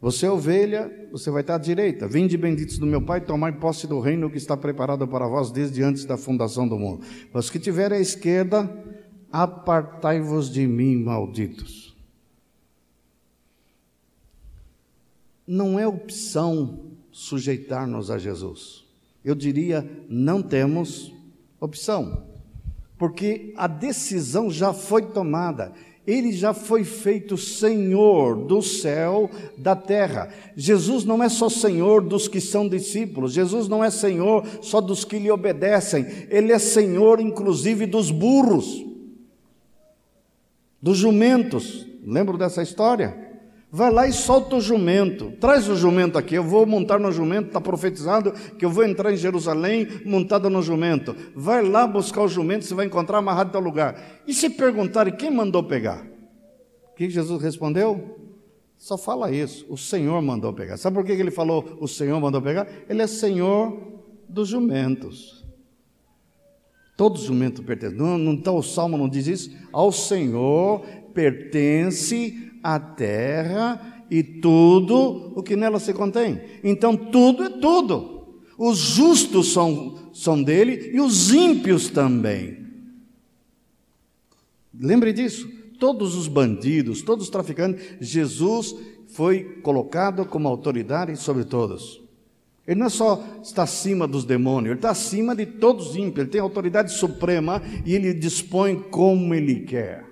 [0.00, 2.08] Você é ovelha, você vai estar à direita.
[2.08, 5.82] Vinde benditos do meu Pai, tomai posse do reino que está preparado para vós desde
[5.82, 7.04] antes da fundação do mundo.
[7.34, 8.68] Os que tiverem à esquerda,
[9.30, 11.89] apartai-vos de mim, malditos.
[15.50, 16.78] Não é opção
[17.10, 18.84] sujeitar-nos a Jesus.
[19.24, 21.12] Eu diria, não temos
[21.60, 22.22] opção,
[22.96, 25.72] porque a decisão já foi tomada.
[26.06, 29.28] Ele já foi feito Senhor do céu,
[29.58, 30.32] da terra.
[30.56, 35.04] Jesus não é só Senhor dos que são discípulos, Jesus não é Senhor só dos
[35.04, 38.86] que lhe obedecem, Ele é Senhor inclusive dos burros,
[40.80, 41.86] dos jumentos.
[42.06, 43.29] Lembro dessa história?
[43.72, 45.32] Vai lá e solta o jumento.
[45.40, 46.34] Traz o jumento aqui.
[46.34, 47.46] Eu vou montar no jumento.
[47.48, 51.14] Está profetizado que eu vou entrar em Jerusalém montado no jumento.
[51.36, 52.64] Vai lá buscar o jumento.
[52.64, 54.22] Você vai encontrar amarrado em tal lugar.
[54.26, 56.04] E se perguntarem quem mandou pegar?
[56.90, 58.18] O que Jesus respondeu?
[58.76, 59.64] Só fala isso.
[59.68, 60.76] O Senhor mandou pegar.
[60.76, 62.66] Sabe por que ele falou o Senhor mandou pegar?
[62.88, 63.78] Ele é Senhor
[64.28, 65.46] dos jumentos.
[66.96, 67.96] Todos os jumentos pertencem.
[67.96, 69.56] Não, não está o salmo, não diz isso?
[69.72, 70.80] Ao Senhor
[71.14, 76.40] pertence a terra e tudo o que nela se contém.
[76.64, 78.40] Então, tudo é tudo.
[78.58, 82.66] Os justos são, são dele e os ímpios também.
[84.78, 85.48] Lembre disso.
[85.78, 88.76] Todos os bandidos, todos os traficantes, Jesus
[89.08, 92.02] foi colocado como autoridade sobre todos.
[92.66, 96.18] Ele não é só está acima dos demônios, ele está acima de todos os ímpios,
[96.18, 100.04] ele tem autoridade suprema e ele dispõe como ele quer.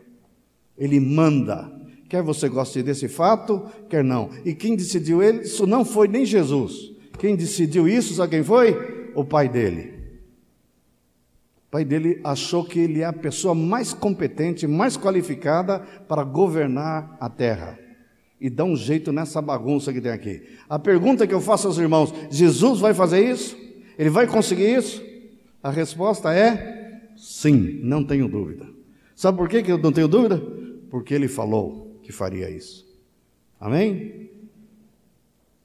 [0.76, 1.78] Ele manda.
[2.09, 4.31] Quer você goste desse fato, quer não.
[4.45, 6.93] E quem decidiu ele, isso não foi nem Jesus.
[7.19, 9.11] Quem decidiu isso, sabe quem foi?
[9.15, 9.93] O pai dele.
[11.67, 17.15] O pai dele achou que ele é a pessoa mais competente, mais qualificada para governar
[17.21, 17.79] a terra.
[18.41, 20.43] E dá um jeito nessa bagunça que tem aqui.
[20.67, 23.55] A pergunta que eu faço aos irmãos: Jesus vai fazer isso?
[23.99, 25.03] Ele vai conseguir isso?
[25.63, 28.67] A resposta é sim, não tenho dúvida.
[29.15, 30.41] Sabe por que eu não tenho dúvida?
[30.89, 32.89] Porque ele falou que faria isso.
[33.61, 34.31] Amém?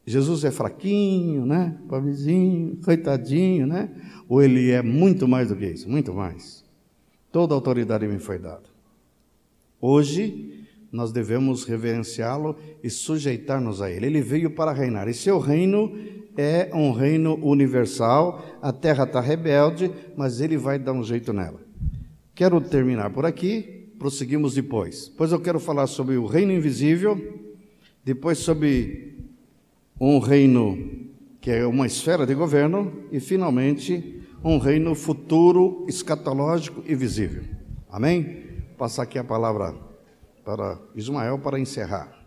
[0.06, 1.78] Jesus é fraquinho, né?
[1.88, 3.90] Pobrezinho, coitadinho, né?
[4.28, 5.90] Ou ele é muito mais do que isso?
[5.90, 6.66] Muito mais.
[7.32, 8.64] Toda autoridade me foi dada.
[9.80, 14.08] Hoje, nós devemos reverenciá-lo e sujeitar-nos a ele.
[14.08, 15.08] Ele veio para reinar.
[15.08, 15.98] E seu reino
[16.36, 18.44] é um reino universal.
[18.62, 21.62] A terra está rebelde, mas ele vai dar um jeito nela.
[22.36, 23.73] Quero terminar por aqui
[24.04, 25.08] prosseguimos depois.
[25.08, 27.18] Depois eu quero falar sobre o reino invisível,
[28.04, 29.18] depois sobre
[29.98, 30.78] um reino
[31.40, 37.44] que é uma esfera de governo e finalmente um reino futuro, escatológico e visível.
[37.90, 38.24] Amém?
[38.68, 39.74] Vou passar aqui a palavra
[40.44, 42.23] para Ismael para encerrar.